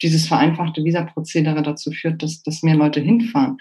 dieses 0.00 0.28
vereinfachte 0.28 0.84
Visaprozedere 0.84 1.62
dazu 1.62 1.90
führt, 1.90 2.22
dass, 2.22 2.42
dass 2.44 2.62
mehr 2.62 2.76
Leute 2.76 3.00
hinfahren. 3.00 3.56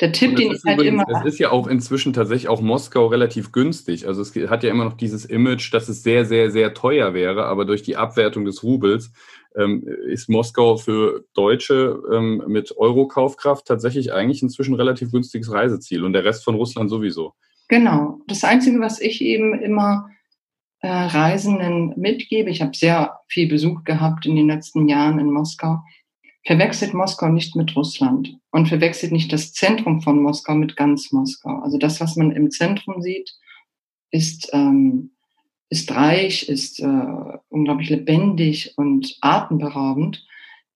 Der 0.00 0.10
Tipp, 0.10 0.34
den 0.34 0.52
ich 0.52 0.60
halt 0.66 0.78
übrigens, 0.78 1.04
immer. 1.08 1.20
Es 1.20 1.34
ist 1.34 1.38
ja 1.38 1.52
auch 1.52 1.68
inzwischen 1.68 2.12
tatsächlich 2.12 2.48
auch 2.48 2.60
Moskau 2.60 3.06
relativ 3.06 3.52
günstig. 3.52 4.08
Also 4.08 4.22
es 4.22 4.34
hat 4.50 4.64
ja 4.64 4.70
immer 4.70 4.84
noch 4.84 4.96
dieses 4.96 5.24
Image, 5.24 5.72
dass 5.72 5.88
es 5.88 6.02
sehr, 6.02 6.24
sehr, 6.24 6.50
sehr 6.50 6.74
teuer 6.74 7.14
wäre, 7.14 7.44
aber 7.46 7.64
durch 7.64 7.82
die 7.82 7.96
Abwertung 7.96 8.44
des 8.44 8.64
Rubels 8.64 9.12
ähm, 9.56 9.86
ist 10.08 10.28
Moskau 10.28 10.76
für 10.76 11.24
Deutsche 11.34 12.02
ähm, 12.12 12.42
mit 12.48 12.76
Euro-Kaufkraft 12.76 13.66
tatsächlich 13.66 14.12
eigentlich 14.12 14.42
inzwischen 14.42 14.74
relativ 14.74 15.12
günstiges 15.12 15.52
Reiseziel 15.52 16.04
und 16.04 16.12
der 16.12 16.24
Rest 16.24 16.44
von 16.44 16.56
Russland 16.56 16.90
sowieso. 16.90 17.34
Genau. 17.68 18.20
Das 18.26 18.42
Einzige, 18.42 18.80
was 18.80 19.00
ich 19.00 19.22
eben 19.22 19.54
immer 19.54 20.08
äh, 20.80 20.88
Reisenden 20.88 21.94
mitgebe, 21.96 22.50
ich 22.50 22.60
habe 22.62 22.76
sehr 22.76 23.20
viel 23.28 23.48
Besuch 23.48 23.84
gehabt 23.84 24.26
in 24.26 24.34
den 24.34 24.48
letzten 24.48 24.88
Jahren 24.88 25.20
in 25.20 25.30
Moskau, 25.30 25.78
verwechselt 26.44 26.94
Moskau 26.94 27.28
nicht 27.28 27.56
mit 27.56 27.74
Russland 27.74 28.36
und 28.50 28.68
verwechselt 28.68 29.12
nicht 29.12 29.32
das 29.32 29.52
Zentrum 29.52 30.02
von 30.02 30.22
Moskau 30.22 30.54
mit 30.54 30.76
ganz 30.76 31.10
Moskau. 31.10 31.60
Also 31.60 31.78
das, 31.78 32.00
was 32.00 32.16
man 32.16 32.30
im 32.30 32.50
Zentrum 32.50 33.00
sieht, 33.00 33.32
ist, 34.10 34.50
ähm, 34.52 35.12
ist 35.70 35.90
reich, 35.94 36.48
ist 36.48 36.80
äh, 36.80 37.38
unglaublich 37.48 37.88
lebendig 37.88 38.74
und 38.76 39.16
atemberaubend. 39.22 40.26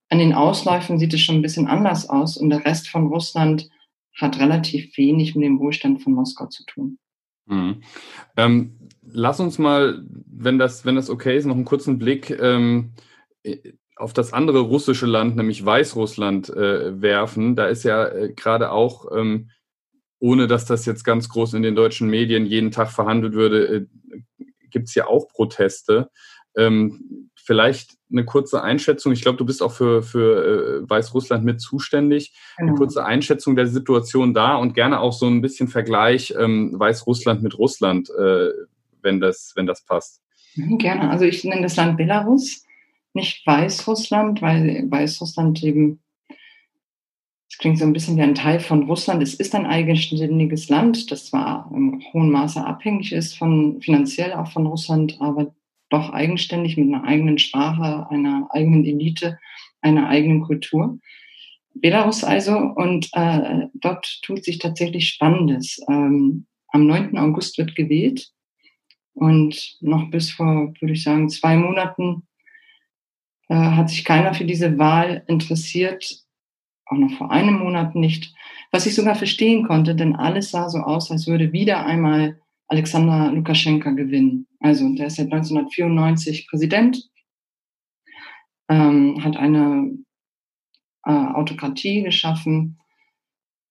An 0.09 0.19
den 0.19 0.33
Ausläufen 0.33 0.99
sieht 0.99 1.13
es 1.13 1.21
schon 1.21 1.37
ein 1.37 1.43
bisschen 1.43 1.67
anders 1.67 2.09
aus 2.09 2.39
und 2.39 2.49
der 2.49 2.65
Rest 2.65 2.89
von 2.89 3.07
Russland 3.09 3.69
hat 4.17 4.41
relativ 4.41 4.97
wenig 4.97 5.35
mit 5.35 5.45
dem 5.45 5.61
Wohlstand 5.61 6.03
von 6.03 6.15
Moskau 6.15 6.47
zu 6.47 6.65
tun. 6.65 6.99
Mhm. 7.47 7.83
Ähm, 8.37 8.79
lass 9.03 9.39
uns 9.39 9.59
mal, 9.59 10.03
wenn 10.27 10.59
das, 10.59 10.87
wenn 10.87 10.97
das 10.97 11.11
okay 11.11 11.37
ist, 11.37 11.45
noch 11.45 11.55
einen 11.55 11.67
kurzen 11.67 11.99
Blick 11.99 12.31
ähm, 12.31 12.93
auf 13.99 14.13
das 14.13 14.33
andere 14.33 14.61
russische 14.61 15.07
Land, 15.07 15.37
nämlich 15.37 15.65
Weißrussland, 15.65 16.51
äh, 16.51 17.01
werfen. 17.01 17.57
Da 17.57 17.67
ist 17.67 17.85
ja 17.85 18.07
äh, 18.09 18.33
gerade 18.33 18.71
auch, 18.71 19.07
ähm, 19.15 19.51
ohne 20.21 20.47
dass 20.47 20.65
das 20.65 20.87
jetzt 20.87 21.05
ganz 21.05 21.29
groß 21.29 21.55
in 21.55 21.63
den 21.63 21.75
deutschen 21.75 22.09
Medien 22.09 22.47
jeden 22.47 22.71
Tag 22.71 22.91
verhandelt 22.91 23.35
würde, 23.35 23.67
äh, 23.67 24.45
gibt 24.71 24.89
es 24.89 24.95
ja 24.95 25.07
auch 25.07 25.29
Proteste. 25.29 26.11
Ähm, 26.57 27.31
vielleicht 27.37 27.97
eine 28.11 28.25
kurze 28.25 28.63
Einschätzung. 28.63 29.13
Ich 29.13 29.23
glaube, 29.23 29.39
du 29.39 29.47
bist 29.47 29.63
auch 29.63 29.73
für, 29.73 30.03
für 30.03 30.83
äh, 30.85 30.91
Weißrussland 30.91 31.45
mit 31.45 31.61
zuständig. 31.61 32.35
Eine 32.57 32.69
genau. 32.69 32.79
kurze 32.79 33.05
Einschätzung 33.05 33.57
der 33.57 33.67
Situation 33.67 34.35
da 34.35 34.57
und 34.57 34.75
gerne 34.75 35.01
auch 35.01 35.13
so 35.13 35.27
ein 35.27 35.41
bisschen 35.41 35.69
Vergleich 35.69 36.35
ähm, 36.39 36.79
Weißrussland 36.79 37.43
mit 37.43 37.59
Russland, 37.59 38.11
äh, 38.11 38.51
wenn, 39.03 39.21
das, 39.21 39.53
wenn 39.57 39.67
das 39.67 39.85
passt. 39.85 40.21
Mhm, 40.57 40.79
gerne. 40.79 41.11
Also 41.11 41.25
ich 41.25 41.45
nenne 41.45 41.63
das 41.63 41.77
Land 41.77 41.97
Belarus 41.97 42.65
nicht 43.19 43.47
Weißrussland, 43.47 44.41
weil 44.41 44.91
Weißrussland 44.91 45.63
eben, 45.63 46.01
es 47.51 47.59
klingt 47.59 47.79
so 47.79 47.85
ein 47.85 47.93
bisschen 47.93 48.17
wie 48.17 48.23
ein 48.23 48.35
Teil 48.35 48.61
von 48.61 48.85
Russland. 48.85 49.23
Es 49.23 49.35
ist 49.35 49.55
ein 49.55 49.67
eigenständiges 49.67 50.69
Land, 50.69 51.11
das 51.11 51.27
zwar 51.27 51.71
im 51.75 52.03
hohen 52.13 52.31
Maße 52.31 52.65
abhängig 52.65 53.13
ist 53.13 53.37
von, 53.37 53.81
finanziell 53.83 54.33
auch 54.33 54.51
von 54.51 54.67
Russland, 54.67 55.19
aber 55.21 55.55
doch 55.91 56.11
eigenständig 56.11 56.77
mit 56.77 56.93
einer 56.95 57.05
eigenen 57.05 57.39
Sprache, 57.39 58.09
einer 58.11 58.49
eigenen 58.51 58.85
Elite, 58.85 59.39
einer 59.81 60.09
eigenen 60.09 60.43
Kultur. 60.43 60.99
Belarus 61.75 62.25
also, 62.25 62.57
und 62.57 63.09
äh, 63.13 63.67
dort 63.75 64.21
tut 64.23 64.45
sich 64.45 64.59
tatsächlich 64.59 65.09
Spannendes. 65.09 65.81
Ähm, 65.89 66.47
am 66.69 66.87
9. 66.87 67.17
August 67.17 67.57
wird 67.59 67.75
gewählt 67.75 68.31
und 69.15 69.77
noch 69.81 70.11
bis 70.11 70.31
vor, 70.31 70.75
würde 70.81 70.93
ich 70.93 71.03
sagen, 71.03 71.29
zwei 71.29 71.57
Monaten 71.57 72.28
äh, 73.49 73.55
hat 73.55 73.91
sich 73.91 74.05
keiner 74.05 74.35
für 74.35 74.45
diese 74.45 74.79
Wahl 74.79 75.25
interessiert, 75.27 76.25
auch 76.87 76.97
noch 76.97 77.13
vor 77.19 77.31
einem 77.31 77.59
Monat 77.59 77.95
nicht, 77.95 78.35
was 78.71 78.87
ich 78.87 78.95
sogar 78.95 79.15
verstehen 79.15 79.67
konnte, 79.67 79.95
denn 79.95 80.17
alles 80.17 80.51
sah 80.51 80.69
so 80.69 80.79
aus, 80.79 81.11
als 81.11 81.27
würde 81.27 81.53
wieder 81.53 81.85
einmal 81.87 82.41
Alexander 82.69 83.33
Lukaschenka 83.33 83.91
gewinnen. 83.93 84.47
Also 84.61 84.89
der 84.95 85.07
ist 85.07 85.17
seit 85.17 85.33
1994 85.33 86.49
Präsident, 86.49 87.09
ähm, 88.69 89.25
hat 89.25 89.37
eine 89.37 89.99
äh, 91.05 91.11
Autokratie 91.11 92.03
geschaffen, 92.03 92.79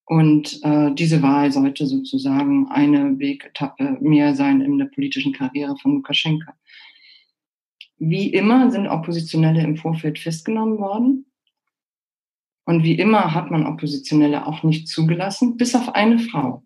Und 0.09 0.63
äh, 0.63 0.93
diese 0.95 1.21
Wahl 1.21 1.51
sollte 1.51 1.85
sozusagen 1.85 2.69
eine 2.69 3.19
Wegetappe 3.19 3.97
mehr 3.99 4.35
sein 4.35 4.61
in 4.61 4.77
der 4.77 4.85
politischen 4.85 5.33
Karriere 5.33 5.75
von 5.77 5.95
Lukaschenka. 5.95 6.56
Wie 7.97 8.31
immer 8.31 8.71
sind 8.71 8.87
Oppositionelle 8.87 9.63
im 9.63 9.77
Vorfeld 9.77 10.19
festgenommen 10.19 10.77
worden. 10.77 11.25
Und 12.65 12.83
wie 12.83 12.99
immer 12.99 13.33
hat 13.33 13.49
man 13.49 13.65
Oppositionelle 13.65 14.45
auch 14.45 14.63
nicht 14.63 14.87
zugelassen, 14.87 15.57
bis 15.57 15.73
auf 15.73 15.95
eine 15.95 16.19
Frau. 16.19 16.63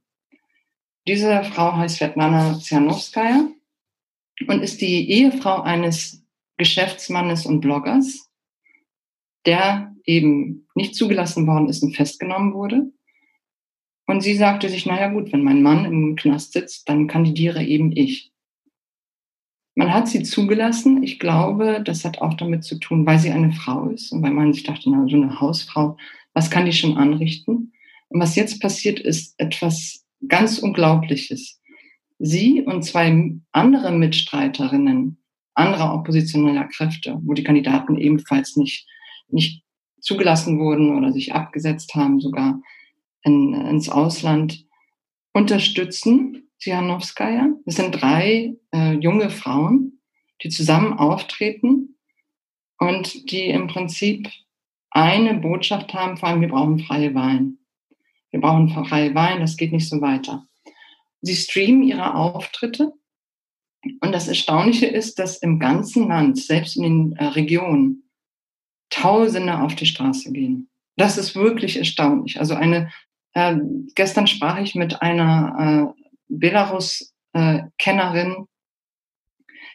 Diese 1.07 1.43
Frau 1.43 1.75
heißt 1.75 1.97
Svetlana 1.97 2.57
Tsianowskaja 2.57 3.47
und 4.47 4.63
ist 4.63 4.81
die 4.81 5.09
Ehefrau 5.09 5.61
eines 5.61 6.23
Geschäftsmannes 6.57 7.45
und 7.45 7.61
Bloggers, 7.61 8.29
der 9.45 9.95
eben 10.05 10.67
nicht 10.75 10.95
zugelassen 10.95 11.47
worden 11.47 11.69
ist 11.69 11.81
und 11.83 11.95
festgenommen 11.95 12.53
wurde. 12.53 12.91
Und 14.07 14.21
sie 14.21 14.35
sagte 14.35 14.69
sich, 14.69 14.85
naja 14.85 15.09
gut, 15.09 15.31
wenn 15.31 15.43
mein 15.43 15.63
Mann 15.63 15.85
im 15.85 16.15
Knast 16.15 16.53
sitzt, 16.53 16.89
dann 16.89 17.07
kandidiere 17.07 17.63
eben 17.63 17.91
ich. 17.95 18.30
Man 19.75 19.93
hat 19.93 20.07
sie 20.07 20.23
zugelassen. 20.23 21.01
Ich 21.03 21.17
glaube, 21.19 21.81
das 21.83 22.03
hat 22.03 22.21
auch 22.21 22.33
damit 22.33 22.63
zu 22.63 22.77
tun, 22.79 23.05
weil 23.05 23.19
sie 23.19 23.31
eine 23.31 23.51
Frau 23.53 23.87
ist 23.87 24.11
und 24.11 24.21
weil 24.21 24.31
man 24.31 24.53
sich 24.53 24.63
dachte, 24.63 24.89
na, 24.89 25.07
so 25.07 25.15
eine 25.15 25.39
Hausfrau, 25.39 25.97
was 26.33 26.49
kann 26.49 26.65
die 26.65 26.73
schon 26.73 26.97
anrichten? 26.97 27.73
Und 28.09 28.19
was 28.19 28.35
jetzt 28.35 28.61
passiert, 28.61 28.99
ist 28.99 29.35
etwas 29.37 30.05
ganz 30.27 30.59
Unglaubliches. 30.59 31.61
Sie 32.19 32.61
und 32.61 32.83
zwei 32.83 33.39
andere 33.51 33.91
Mitstreiterinnen 33.91 35.17
anderer 35.53 35.93
oppositioneller 35.93 36.65
Kräfte, 36.65 37.19
wo 37.23 37.33
die 37.33 37.43
Kandidaten 37.43 37.97
ebenfalls 37.97 38.55
nicht, 38.57 38.87
nicht 39.27 39.63
zugelassen 39.99 40.59
wurden 40.59 40.97
oder 40.97 41.11
sich 41.11 41.33
abgesetzt 41.33 41.95
haben, 41.95 42.19
sogar 42.19 42.61
in, 43.23 43.53
ins 43.53 43.89
Ausland, 43.89 44.65
unterstützen 45.33 46.49
Tsianowskaja. 46.61 47.49
Es 47.65 47.75
sind 47.75 47.91
drei 47.91 48.55
äh, 48.73 48.93
junge 48.93 49.29
Frauen, 49.29 49.99
die 50.43 50.49
zusammen 50.49 50.93
auftreten 50.93 51.97
und 52.77 53.31
die 53.31 53.47
im 53.47 53.67
Prinzip 53.67 54.29
eine 54.91 55.35
Botschaft 55.35 55.93
haben, 55.93 56.17
vor 56.17 56.29
allem 56.29 56.41
wir 56.41 56.49
brauchen 56.49 56.79
freie 56.79 57.13
Wahlen. 57.15 57.59
Wir 58.29 58.41
brauchen 58.41 58.69
freie 58.85 59.13
Wahlen, 59.15 59.41
das 59.41 59.57
geht 59.57 59.71
nicht 59.71 59.89
so 59.89 60.01
weiter. 60.01 60.45
Sie 61.21 61.35
streamen 61.35 61.83
ihre 61.83 62.15
Auftritte 62.15 62.93
und 64.01 64.11
das 64.11 64.27
Erstaunliche 64.27 64.87
ist, 64.87 65.19
dass 65.19 65.37
im 65.37 65.59
ganzen 65.59 66.07
Land, 66.07 66.37
selbst 66.37 66.77
in 66.77 66.83
den 66.83 67.15
äh, 67.15 67.25
Regionen, 67.25 68.03
Tausende 68.89 69.57
auf 69.59 69.73
die 69.75 69.85
Straße 69.85 70.33
gehen. 70.33 70.69
Das 70.97 71.17
ist 71.17 71.33
wirklich 71.33 71.77
erstaunlich. 71.77 72.39
Also 72.39 72.55
eine, 72.55 72.91
äh, 73.33 73.55
gestern 73.95 74.27
sprach 74.27 74.59
ich 74.59 74.75
mit 74.75 75.01
einer 75.01 75.95
äh, 75.95 76.00
Belarus-Kennerin, 76.31 78.45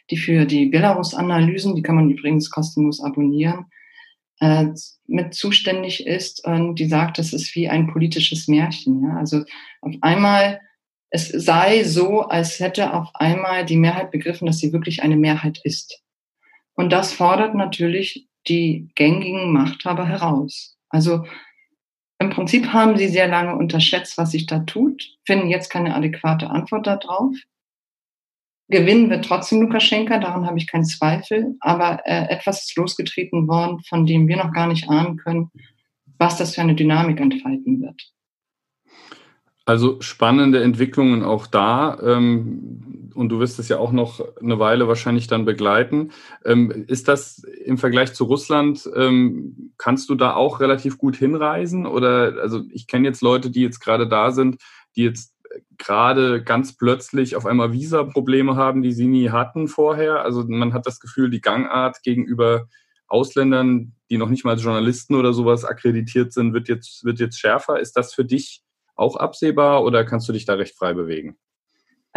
die 0.09 0.17
für 0.17 0.45
die 0.45 0.67
Belarus-Analysen, 0.67 1.75
die 1.75 1.81
kann 1.81 1.95
man 1.95 2.09
übrigens 2.09 2.49
kostenlos 2.49 3.03
abonnieren, 3.03 3.65
äh, 4.39 4.67
mit 5.07 5.33
zuständig 5.33 6.05
ist 6.05 6.45
und 6.45 6.75
die 6.75 6.87
sagt, 6.87 7.17
das 7.17 7.33
ist 7.33 7.55
wie 7.55 7.69
ein 7.69 7.87
politisches 7.87 8.47
Märchen. 8.47 9.03
Ja? 9.03 9.17
Also 9.17 9.43
auf 9.81 9.95
einmal 10.01 10.61
es 11.09 11.29
sei 11.29 11.83
so, 11.83 12.23
als 12.23 12.59
hätte 12.59 12.93
auf 12.93 13.09
einmal 13.13 13.65
die 13.65 13.77
Mehrheit 13.77 14.11
begriffen, 14.11 14.45
dass 14.45 14.59
sie 14.59 14.73
wirklich 14.73 15.03
eine 15.03 15.15
Mehrheit 15.15 15.59
ist. 15.63 16.01
Und 16.73 16.91
das 16.91 17.13
fordert 17.13 17.55
natürlich 17.55 18.27
die 18.47 18.89
gängigen 18.95 19.51
Machthaber 19.51 20.05
heraus. 20.05 20.77
Also 20.89 21.25
im 22.19 22.29
Prinzip 22.31 22.73
haben 22.73 22.97
sie 22.97 23.07
sehr 23.07 23.27
lange 23.27 23.55
unterschätzt, 23.55 24.17
was 24.17 24.31
sich 24.31 24.45
da 24.45 24.59
tut, 24.59 25.17
finden 25.25 25.49
jetzt 25.49 25.69
keine 25.69 25.95
adäquate 25.95 26.49
Antwort 26.49 26.87
darauf. 26.87 27.35
Gewinnen 28.69 29.09
wird 29.09 29.23
trotzdem 29.23 29.61
Lukaschenka, 29.61 30.17
daran 30.19 30.45
habe 30.45 30.57
ich 30.57 30.67
keinen 30.67 30.83
Zweifel, 30.83 31.55
aber 31.61 32.01
äh, 32.05 32.27
etwas 32.29 32.63
ist 32.63 32.75
losgetreten 32.75 33.47
worden, 33.47 33.79
von 33.87 34.05
dem 34.05 34.27
wir 34.27 34.37
noch 34.37 34.51
gar 34.51 34.67
nicht 34.67 34.89
ahnen 34.89 35.17
können, 35.17 35.51
was 36.17 36.37
das 36.37 36.55
für 36.55 36.61
eine 36.61 36.75
Dynamik 36.75 37.19
entfalten 37.19 37.81
wird. 37.81 38.11
Also 39.67 39.99
spannende 39.99 40.63
Entwicklungen 40.63 41.23
auch 41.23 41.45
da. 41.45 41.99
Ähm, 42.01 43.11
und 43.13 43.29
du 43.29 43.39
wirst 43.39 43.59
es 43.59 43.67
ja 43.67 43.79
auch 43.79 43.91
noch 43.91 44.23
eine 44.41 44.59
Weile 44.59 44.87
wahrscheinlich 44.87 45.27
dann 45.27 45.43
begleiten. 45.43 46.11
Ähm, 46.45 46.85
ist 46.87 47.09
das 47.09 47.43
im 47.43 47.77
Vergleich 47.77 48.13
zu 48.13 48.23
Russland, 48.23 48.89
ähm, 48.95 49.73
kannst 49.77 50.09
du 50.09 50.15
da 50.15 50.35
auch 50.35 50.61
relativ 50.61 50.97
gut 50.97 51.17
hinreisen? 51.17 51.85
Oder 51.85 52.35
also 52.41 52.63
ich 52.71 52.87
kenne 52.87 53.09
jetzt 53.09 53.21
Leute, 53.21 53.49
die 53.49 53.61
jetzt 53.61 53.81
gerade 53.81 54.07
da 54.07 54.31
sind, 54.31 54.61
die 54.95 55.03
jetzt 55.03 55.35
gerade 55.77 56.41
ganz 56.41 56.77
plötzlich 56.77 57.35
auf 57.35 57.45
einmal 57.45 57.73
Visa-Probleme 57.73 58.55
haben, 58.55 58.81
die 58.81 58.93
sie 58.93 59.07
nie 59.07 59.31
hatten 59.31 59.67
vorher. 59.67 60.21
Also 60.21 60.45
man 60.47 60.71
hat 60.71 60.87
das 60.87 61.01
Gefühl, 61.01 61.29
die 61.29 61.41
Gangart 61.41 62.03
gegenüber 62.03 62.69
Ausländern, 63.07 63.91
die 64.09 64.17
noch 64.17 64.29
nicht 64.29 64.45
mal 64.45 64.51
als 64.51 64.63
Journalisten 64.63 65.15
oder 65.15 65.33
sowas 65.33 65.65
akkreditiert 65.65 66.31
sind, 66.31 66.53
wird 66.53 66.69
jetzt, 66.69 67.03
wird 67.03 67.19
jetzt 67.19 67.37
schärfer. 67.37 67.81
Ist 67.81 67.97
das 67.97 68.13
für 68.13 68.23
dich 68.23 68.63
auch 68.97 69.15
absehbar 69.15 69.83
oder 69.83 70.03
kannst 70.03 70.27
du 70.27 70.33
dich 70.33 70.45
da 70.45 70.53
recht 70.53 70.75
frei 70.75 70.93
bewegen? 70.93 71.37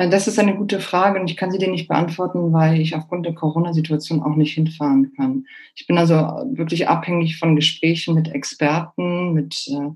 Äh, 0.01 0.09
das 0.09 0.27
ist 0.27 0.39
eine 0.39 0.57
gute 0.57 0.81
Frage 0.81 1.21
und 1.21 1.31
ich 1.31 1.37
kann 1.37 1.51
sie 1.51 1.59
dir 1.59 1.71
nicht 1.71 1.89
beantworten, 1.89 2.53
weil 2.53 2.81
ich 2.81 2.95
aufgrund 2.95 3.27
der 3.27 3.35
Corona-Situation 3.35 4.23
auch 4.23 4.37
nicht 4.37 4.55
hinfahren 4.55 5.13
kann. 5.17 5.45
Ich 5.75 5.87
bin 5.87 5.99
also 5.99 6.15
wirklich 6.53 6.89
abhängig 6.89 7.39
von 7.39 7.57
Gesprächen 7.57 8.15
mit 8.15 8.29
Experten, 8.29 9.35
mit, 9.35 9.67
äh, 9.69 9.91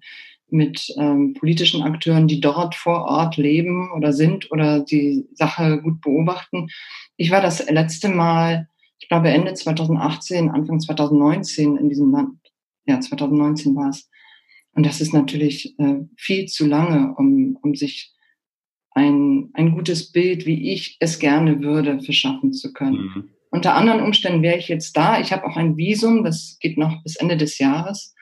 mit 0.50 0.92
ähm, 0.98 1.34
politischen 1.34 1.82
Akteuren, 1.82 2.28
die 2.28 2.40
dort 2.40 2.74
vor 2.74 3.04
Ort 3.06 3.36
leben 3.36 3.90
oder 3.92 4.12
sind 4.12 4.50
oder 4.52 4.80
die 4.80 5.26
Sache 5.34 5.80
gut 5.80 6.00
beobachten. 6.00 6.68
Ich 7.16 7.30
war 7.30 7.40
das 7.40 7.68
letzte 7.68 8.08
Mal, 8.08 8.68
ich 8.98 9.08
glaube 9.08 9.30
Ende 9.30 9.54
2018, 9.54 10.50
Anfang 10.50 10.80
2019 10.80 11.76
in 11.76 11.88
diesem 11.88 12.12
Land. 12.12 12.38
Ja, 12.86 13.00
2019 13.00 13.74
war 13.74 13.88
es. 13.88 14.10
Und 14.74 14.84
das 14.84 15.00
ist 15.00 15.14
natürlich 15.14 15.78
äh, 15.78 16.00
viel 16.16 16.46
zu 16.46 16.66
lange, 16.66 17.14
um, 17.16 17.56
um 17.62 17.74
sich 17.74 18.12
ein, 18.90 19.50
ein 19.54 19.72
gutes 19.72 20.12
Bild, 20.12 20.46
wie 20.46 20.72
ich 20.72 20.96
es 21.00 21.18
gerne 21.18 21.60
würde, 21.62 22.00
verschaffen 22.00 22.52
zu 22.52 22.72
können. 22.72 22.96
Mhm. 22.96 23.28
Unter 23.50 23.74
anderen 23.74 24.00
Umständen 24.00 24.42
wäre 24.42 24.58
ich 24.58 24.68
jetzt 24.68 24.96
da. 24.96 25.20
Ich 25.20 25.32
habe 25.32 25.46
auch 25.46 25.56
ein 25.56 25.76
Visum, 25.76 26.24
das 26.24 26.58
geht 26.60 26.76
noch 26.76 27.02
bis 27.02 27.16
Ende 27.16 27.36
des 27.36 27.58
Jahres. 27.58 28.14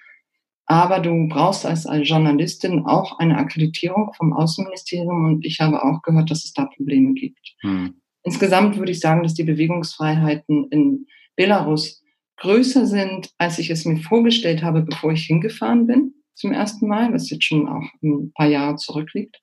Aber 0.67 1.01
du 1.01 1.27
brauchst 1.29 1.67
als, 1.67 1.87
Journalistin 2.03 2.85
auch 2.87 3.19
eine 3.19 3.37
Akkreditierung 3.37 4.13
vom 4.17 4.33
Außenministerium 4.33 5.25
und 5.25 5.45
ich 5.45 5.61
habe 5.61 5.83
auch 5.83 6.03
gehört, 6.03 6.31
dass 6.31 6.45
es 6.45 6.53
da 6.53 6.67
Probleme 6.67 7.15
gibt. 7.15 7.55
Mhm. 7.63 7.95
Insgesamt 8.25 8.77
würde 8.79 8.93
ich 8.93 9.01
sagen, 9.01 9.23
dass 9.23 9.35
die 9.35 9.43
Bewegungsfreiheiten 9.43 10.69
in 10.71 11.07
Belarus 11.35 12.03
größer 12.37 12.87
sind, 12.87 13.31
als 13.39 13.59
ich 13.59 13.71
es 13.71 13.85
mir 13.85 13.97
vorgestellt 13.99 14.63
habe, 14.63 14.83
bevor 14.83 15.13
ich 15.13 15.25
hingefahren 15.25 15.87
bin 15.87 16.15
zum 16.35 16.53
ersten 16.53 16.89
Mal, 16.89 17.13
was 17.13 17.31
jetzt 17.31 17.45
schon 17.45 17.69
auch 17.69 17.85
ein 18.03 18.33
paar 18.33 18.47
Jahre 18.47 18.77
zurückliegt, 18.77 19.41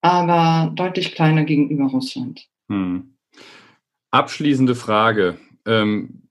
aber 0.00 0.72
deutlich 0.74 1.14
kleiner 1.14 1.44
gegenüber 1.44 1.86
Russland. 1.86 2.46
Hm. 2.68 3.16
Abschließende 4.10 4.74
Frage. 4.74 5.38
Ähm, 5.66 6.28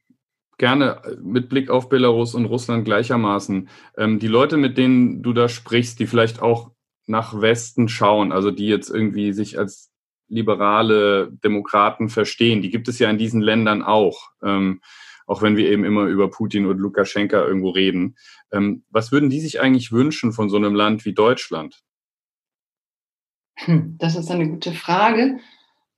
gerne 0.58 1.02
mit 1.22 1.50
Blick 1.50 1.70
auf 1.70 1.90
Belarus 1.90 2.36
und 2.36 2.46
Russland 2.46 2.86
gleichermaßen. 2.86 3.70
Ähm, 3.98 4.20
die 4.20 4.28
Leute, 4.28 4.58
mit 4.58 4.78
denen 4.78 5.24
du 5.24 5.34
da 5.34 5.50
sprichst, 5.50 6.00
die 6.00 6.08
vielleicht 6.08 6.42
auch 6.42 6.72
nach 7.08 7.42
Westen 7.42 7.88
schauen, 7.88 8.32
also 8.32 8.52
die 8.52 8.68
jetzt 8.68 8.90
irgendwie 8.90 9.34
sich 9.34 9.58
als 9.58 9.92
liberale 10.28 11.32
Demokraten 11.44 12.10
verstehen, 12.10 12.62
die 12.62 12.70
gibt 12.70 12.88
es 12.88 13.00
ja 13.00 13.10
in 13.10 13.18
diesen 13.18 13.42
Ländern 13.42 13.82
auch. 13.82 14.30
Ähm, 14.44 14.82
auch 15.30 15.44
wenn 15.44 15.56
wir 15.56 15.70
eben 15.70 15.84
immer 15.84 16.06
über 16.06 16.30
Putin 16.32 16.66
und 16.66 16.80
Lukaschenka 16.80 17.46
irgendwo 17.46 17.70
reden. 17.70 18.16
Ähm, 18.52 18.84
was 18.90 19.12
würden 19.12 19.30
die 19.30 19.40
sich 19.40 19.62
eigentlich 19.62 19.92
wünschen 19.92 20.32
von 20.32 20.50
so 20.50 20.58
einem 20.58 20.74
Land 20.74 21.06
wie 21.06 21.14
Deutschland? 21.14 21.84
Hm, 23.58 23.96
das 24.00 24.16
ist 24.16 24.32
eine 24.32 24.50
gute 24.50 24.72
Frage. 24.72 25.38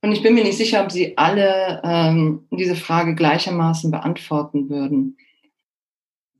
Und 0.02 0.12
ich 0.12 0.22
bin 0.22 0.34
mir 0.34 0.44
nicht 0.44 0.58
sicher, 0.58 0.82
ob 0.82 0.92
Sie 0.92 1.16
alle 1.16 1.80
ähm, 1.82 2.46
diese 2.50 2.76
Frage 2.76 3.14
gleichermaßen 3.14 3.90
beantworten 3.90 4.68
würden 4.68 5.16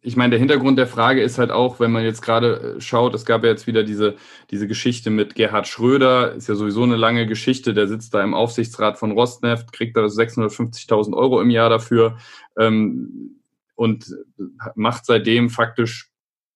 ich 0.04 0.16
meine, 0.16 0.30
der 0.30 0.40
Hintergrund 0.40 0.78
der 0.78 0.88
Frage 0.88 1.22
ist 1.22 1.38
halt 1.38 1.52
auch, 1.52 1.78
wenn 1.78 1.92
man 1.92 2.02
jetzt 2.02 2.22
gerade 2.22 2.76
äh, 2.76 2.80
schaut, 2.80 3.14
es 3.14 3.24
gab 3.24 3.44
ja 3.44 3.50
jetzt 3.50 3.68
wieder 3.68 3.84
diese, 3.84 4.16
diese 4.50 4.66
Geschichte 4.66 5.10
mit 5.10 5.36
Gerhard 5.36 5.68
Schröder, 5.68 6.32
ist 6.32 6.48
ja 6.48 6.56
sowieso 6.56 6.82
eine 6.82 6.96
lange 6.96 7.26
Geschichte, 7.26 7.72
der 7.72 7.86
sitzt 7.86 8.12
da 8.12 8.22
im 8.22 8.34
Aufsichtsrat 8.34 8.98
von 8.98 9.12
Rosneft, 9.12 9.72
kriegt 9.72 9.96
da 9.96 10.02
650.000 10.02 11.14
Euro 11.14 11.40
im 11.40 11.50
Jahr 11.50 11.70
dafür 11.70 12.18
ähm, 12.58 13.40
und 13.76 14.12
macht 14.74 15.06
seitdem 15.06 15.50
faktisch 15.50 16.10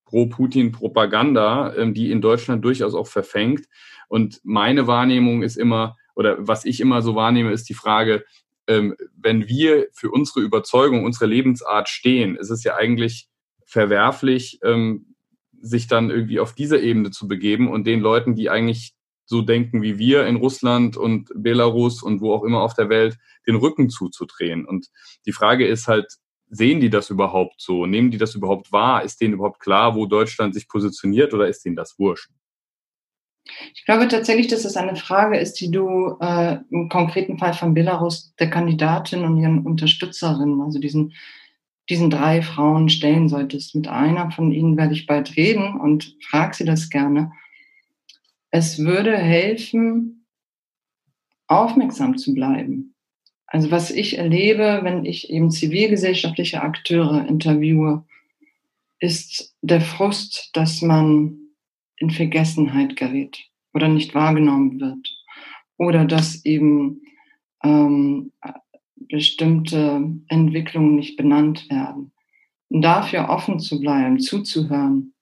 Pro-Putin-Propaganda, 0.07 1.75
ähm, 1.77 1.95
die 1.95 2.11
in 2.11 2.21
Deutschland 2.21 2.65
durchaus 2.65 2.95
auch 2.95 3.07
verfängt. 3.07 3.67
Und 4.09 4.41
meine 4.43 4.89
Wahrnehmung 4.89 5.43
ist 5.43 5.57
immer, 5.57 5.97
oder 6.17 6.37
was 6.41 6.65
ich 6.65 6.81
immer 6.81 7.01
so 7.01 7.15
wahrnehme, 7.15 7.53
ist 7.53 7.69
die 7.69 7.75
Frage, 7.75 8.25
ähm, 8.67 8.97
wenn 9.17 9.49
wir 9.49 9.87
für 9.93 10.11
unsere 10.11 10.41
Überzeugung, 10.41 11.05
unsere 11.05 11.27
Lebensart 11.27 11.89
stehen, 11.89 12.35
ist 12.35 12.51
es 12.51 12.65
ja 12.65 12.75
eigentlich 12.75 13.29
verwerflich, 13.67 14.61
ähm, 14.65 15.15
sich 15.61 15.87
dann 15.89 16.11
irgendwie 16.11 16.41
auf 16.41 16.55
diese 16.55 16.79
Ebene 16.79 17.11
zu 17.11 17.29
begeben 17.29 17.69
und 17.69 17.87
den 17.87 18.01
Leuten, 18.01 18.35
die 18.35 18.49
eigentlich 18.49 18.95
so 19.27 19.43
denken 19.43 19.83
wie 19.83 19.99
wir 19.99 20.25
in 20.27 20.37
Russland 20.37 20.97
und 20.97 21.31
Belarus 21.35 22.03
und 22.03 22.21
wo 22.21 22.33
auch 22.33 22.45
immer 22.45 22.63
auf 22.63 22.75
der 22.75 22.89
Welt, 22.89 23.19
den 23.47 23.57
Rücken 23.57 23.91
zuzudrehen. 23.91 24.65
Und 24.65 24.87
die 25.27 25.33
Frage 25.33 25.67
ist 25.67 25.89
halt, 25.89 26.07
sehen 26.49 26.81
die 26.81 26.91
das 26.91 27.11
überhaupt 27.11 27.61
so? 27.61 27.87
Nehmen 27.87 28.13
die 28.13 28.19
das 28.19 28.37
überhaupt 28.37 28.71
wahr? 28.71 29.03
Ist 29.03 29.21
denen 29.21 29.35
überhaupt 29.35 29.59
klar, 29.59 29.97
wo 29.97 30.07
Deutschland 30.07 30.55
sich 30.55 30.69
positioniert 30.69 31.35
oder 31.35 31.49
ist 31.49 31.65
denen 31.65 31.75
das 31.75 31.99
wurscht? 31.99 32.31
Ich 33.75 33.85
glaube 33.85 34.09
tatsächlich, 34.09 34.49
dass 34.49 34.65
es 34.65 34.77
eine 34.77 34.97
Frage 34.97 35.39
ist, 35.39 35.55
die 35.61 35.71
du 35.71 36.17
äh, 36.21 36.59
im 36.71 36.89
konkreten 36.89 37.39
Fall 37.39 37.55
von 37.55 37.75
Belarus 37.75 38.35
der 38.39 38.51
Kandidatin 38.51 39.25
und 39.25 39.37
ihren 39.37 39.65
Unterstützerinnen, 39.65 40.61
also 40.61 40.81
diesen, 40.81 41.15
diesen 41.89 42.11
drei 42.11 42.43
Frauen 42.43 42.89
stellen 42.89 43.29
solltest. 43.29 43.75
Mit 43.75 43.89
einer 43.89 44.31
von 44.31 44.53
ihnen 44.53 44.77
werde 44.77 44.95
ich 44.95 45.07
bald 45.07 45.37
reden 45.37 45.79
und 45.81 46.17
frag 46.21 46.55
sie 46.55 46.65
das 46.65 46.91
gerne. 46.91 47.33
Es 48.51 48.79
würde 48.79 49.17
helfen, 49.17 50.27
aufmerksam 51.47 52.17
zu 52.19 52.35
bleiben. 52.35 52.95
Also 53.47 53.71
was 53.71 53.91
ich 53.91 54.19
erlebe, 54.19 54.81
wenn 54.83 55.05
ich 55.05 55.31
eben 55.31 55.51
zivilgesellschaftliche 55.51 56.63
Akteure 56.63 57.27
interviewe, 57.29 58.05
ist 58.99 59.55
der 59.63 59.81
Frust, 59.81 60.51
dass 60.55 60.83
man 60.83 61.39
in 61.99 62.11
Vergessenheit 62.11 62.97
gerät 62.97 63.39
oder 63.73 63.89
nicht 63.89 64.15
wahrgenommen 64.15 64.81
wird. 64.81 65.09
Oder 65.79 66.05
dass 66.05 66.45
eben 66.45 67.03
ähm, 67.63 68.33
bestimmte 69.09 70.03
Entwicklungen 70.29 70.97
nicht 70.97 71.17
benannt 71.17 71.69
werden. 71.71 72.13
Und 72.69 72.83
dafür 72.83 73.29
offen 73.29 73.61
zu 73.61 73.81
bleiben, 73.81 74.19
zuzuhören 74.19 75.15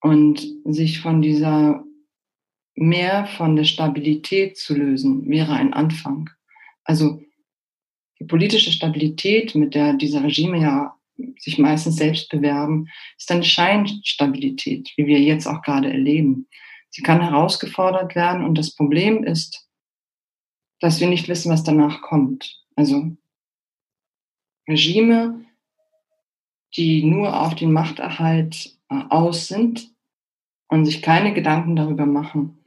und 0.00 0.46
sich 0.64 1.00
von 1.00 1.20
dieser 1.20 1.84
mehr 2.74 3.26
von 3.26 3.56
der 3.56 3.64
Stabilität 3.64 4.56
zu 4.56 4.74
lösen, 4.74 5.28
wäre 5.28 5.52
ein 5.52 5.74
Anfang. 5.74 6.30
Also 6.84 7.22
die 8.18 8.24
politische 8.24 8.72
Stabilität, 8.72 9.54
mit 9.54 9.74
der 9.74 9.94
diese 9.94 10.22
Regime 10.22 10.60
ja 10.60 10.96
sich 11.38 11.58
meistens 11.58 11.96
selbst 11.96 12.30
bewerben, 12.30 12.88
ist 13.18 13.30
eine 13.30 13.44
Scheinstabilität, 13.44 14.90
wie 14.96 15.06
wir 15.06 15.20
jetzt 15.20 15.46
auch 15.46 15.60
gerade 15.62 15.92
erleben. 15.92 16.48
Sie 16.88 17.02
kann 17.02 17.20
herausgefordert 17.20 18.14
werden 18.14 18.44
und 18.44 18.56
das 18.56 18.74
Problem 18.74 19.22
ist, 19.24 19.68
dass 20.80 21.00
wir 21.00 21.08
nicht 21.08 21.28
wissen, 21.28 21.52
was 21.52 21.62
danach 21.62 22.00
kommt. 22.00 22.58
Also 22.80 23.14
Regime, 24.66 25.44
die 26.74 27.04
nur 27.04 27.38
auf 27.38 27.54
den 27.54 27.74
Machterhalt 27.74 28.74
äh, 28.88 29.02
aus 29.10 29.48
sind 29.48 29.94
und 30.68 30.86
sich 30.86 31.02
keine 31.02 31.34
Gedanken 31.34 31.76
darüber 31.76 32.06
machen, 32.06 32.64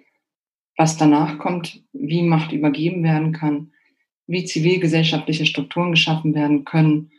was 0.77 0.97
danach 0.97 1.39
kommt, 1.39 1.83
wie 1.93 2.21
Macht 2.21 2.51
übergeben 2.51 3.03
werden 3.03 3.31
kann, 3.31 3.71
wie 4.27 4.45
zivilgesellschaftliche 4.45 5.47
Strukturen 5.47 5.89
geschaffen 5.89 6.35
werden 6.35 6.63
können, 6.63 7.09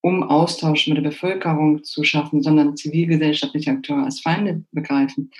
um 0.00 0.24
Austausch 0.24 0.88
mit 0.88 0.96
der 0.96 1.02
Bevölkerung 1.02 1.84
zu 1.84 2.02
schaffen, 2.02 2.42
sondern 2.42 2.76
zivilgesellschaftliche 2.76 3.70
Akteure 3.70 4.02
als 4.02 4.18
Feinde 4.18 4.64
begreifen, 4.72 5.30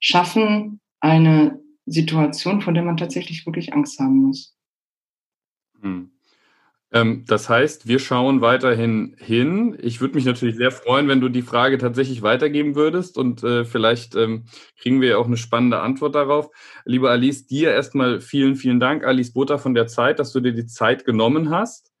schaffen 0.00 0.80
eine 0.98 1.60
Situation, 1.84 2.62
vor 2.62 2.72
der 2.72 2.82
man 2.82 2.96
tatsächlich 2.96 3.46
wirklich 3.46 3.72
Angst 3.74 4.00
haben 4.00 4.16
muss. 4.16 4.56
Hm. 5.80 6.15
Ähm, 6.92 7.24
das 7.26 7.48
heißt, 7.48 7.88
wir 7.88 7.98
schauen 7.98 8.40
weiterhin 8.40 9.16
hin. 9.18 9.76
Ich 9.80 10.00
würde 10.00 10.14
mich 10.14 10.24
natürlich 10.24 10.56
sehr 10.56 10.70
freuen, 10.70 11.08
wenn 11.08 11.20
du 11.20 11.28
die 11.28 11.42
Frage 11.42 11.78
tatsächlich 11.78 12.22
weitergeben 12.22 12.74
würdest 12.74 13.18
und 13.18 13.42
äh, 13.42 13.64
vielleicht 13.64 14.14
ähm, 14.14 14.44
kriegen 14.78 15.00
wir 15.00 15.10
ja 15.10 15.16
auch 15.18 15.26
eine 15.26 15.36
spannende 15.36 15.80
Antwort 15.80 16.14
darauf. 16.14 16.48
Liebe 16.84 17.10
Alice, 17.10 17.46
dir 17.46 17.72
erstmal 17.72 18.20
vielen, 18.20 18.54
vielen 18.54 18.78
Dank, 18.78 19.04
Alice 19.04 19.32
Butter 19.32 19.58
von 19.58 19.74
der 19.74 19.88
Zeit, 19.88 20.18
dass 20.18 20.32
du 20.32 20.40
dir 20.40 20.52
die 20.52 20.66
Zeit 20.66 21.04
genommen 21.04 21.50
hast. 21.50 21.92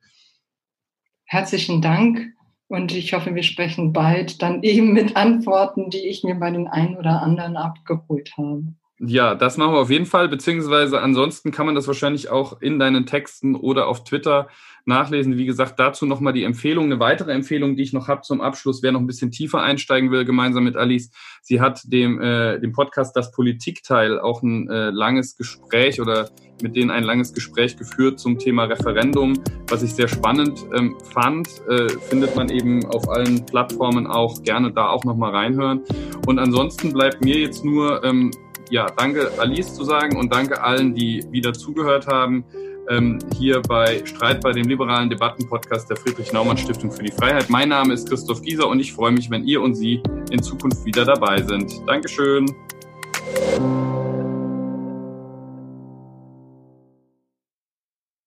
Herzlichen 1.24 1.82
Dank 1.82 2.32
und 2.68 2.94
ich 2.94 3.12
hoffe, 3.12 3.34
wir 3.34 3.42
sprechen 3.42 3.92
bald 3.92 4.40
dann 4.42 4.62
eben 4.62 4.92
mit 4.92 5.16
Antworten, 5.16 5.90
die 5.90 6.08
ich 6.08 6.22
mir 6.22 6.36
bei 6.36 6.50
den 6.52 6.68
einen 6.68 6.96
oder 6.96 7.22
anderen 7.22 7.56
abgeholt 7.56 8.32
habe. 8.36 8.62
Ja, 8.98 9.34
das 9.34 9.58
machen 9.58 9.74
wir 9.74 9.80
auf 9.80 9.90
jeden 9.90 10.06
Fall, 10.06 10.28
beziehungsweise 10.28 11.02
ansonsten 11.02 11.50
kann 11.50 11.66
man 11.66 11.74
das 11.74 11.86
wahrscheinlich 11.86 12.30
auch 12.30 12.62
in 12.62 12.78
deinen 12.78 13.04
Texten 13.04 13.54
oder 13.54 13.88
auf 13.88 14.04
Twitter 14.04 14.48
nachlesen. 14.86 15.36
Wie 15.36 15.46
gesagt, 15.46 15.78
dazu 15.78 16.06
nochmal 16.06 16.32
die 16.32 16.44
Empfehlung, 16.44 16.86
eine 16.86 17.00
weitere 17.00 17.32
Empfehlung, 17.32 17.76
die 17.76 17.82
ich 17.82 17.92
noch 17.92 18.08
habe 18.08 18.22
zum 18.22 18.40
Abschluss, 18.40 18.82
wer 18.82 18.92
noch 18.92 19.00
ein 19.00 19.06
bisschen 19.06 19.30
tiefer 19.30 19.62
einsteigen 19.62 20.10
will, 20.10 20.24
gemeinsam 20.24 20.64
mit 20.64 20.76
Alice. 20.76 21.10
Sie 21.42 21.60
hat 21.60 21.82
dem, 21.92 22.20
äh, 22.20 22.58
dem 22.60 22.72
Podcast 22.72 23.16
Das 23.16 23.32
Politikteil 23.32 24.18
auch 24.18 24.42
ein 24.42 24.68
äh, 24.68 24.90
langes 24.90 25.36
Gespräch 25.36 26.00
oder 26.00 26.30
mit 26.62 26.74
denen 26.74 26.90
ein 26.90 27.04
langes 27.04 27.34
Gespräch 27.34 27.76
geführt 27.76 28.18
zum 28.18 28.38
Thema 28.38 28.64
Referendum, 28.64 29.34
was 29.68 29.82
ich 29.82 29.92
sehr 29.92 30.08
spannend 30.08 30.64
ähm, 30.74 30.96
fand. 31.12 31.48
Äh, 31.68 31.88
findet 32.08 32.34
man 32.34 32.48
eben 32.48 32.84
auf 32.86 33.08
allen 33.08 33.44
Plattformen 33.44 34.06
auch 34.06 34.42
gerne 34.42 34.72
da 34.72 34.88
auch 34.88 35.04
nochmal 35.04 35.32
reinhören. 35.32 35.82
Und 36.26 36.38
ansonsten 36.38 36.92
bleibt 36.92 37.22
mir 37.22 37.38
jetzt 37.38 37.64
nur 37.64 38.02
ähm, 38.04 38.30
ja, 38.70 38.86
danke 38.96 39.30
Alice 39.38 39.74
zu 39.74 39.84
sagen 39.84 40.16
und 40.16 40.32
danke 40.32 40.62
allen, 40.62 40.94
die 40.94 41.24
wieder 41.30 41.52
zugehört 41.52 42.06
haben. 42.06 42.44
Ähm, 42.88 43.18
hier 43.36 43.60
bei 43.62 44.04
Streit 44.04 44.40
bei 44.40 44.52
dem 44.52 44.68
liberalen 44.68 45.10
Debattenpodcast 45.10 45.90
der 45.90 45.96
Friedrich-Naumann-Stiftung 45.96 46.90
für 46.90 47.02
die 47.02 47.10
Freiheit. 47.10 47.50
Mein 47.50 47.70
Name 47.70 47.94
ist 47.94 48.08
Christoph 48.08 48.42
Gieser 48.42 48.68
und 48.68 48.80
ich 48.80 48.92
freue 48.92 49.12
mich, 49.12 49.30
wenn 49.30 49.44
ihr 49.44 49.60
und 49.60 49.74
Sie 49.74 50.02
in 50.30 50.42
Zukunft 50.42 50.84
wieder 50.84 51.04
dabei 51.04 51.42
sind. 51.42 51.82
Dankeschön. 51.86 52.46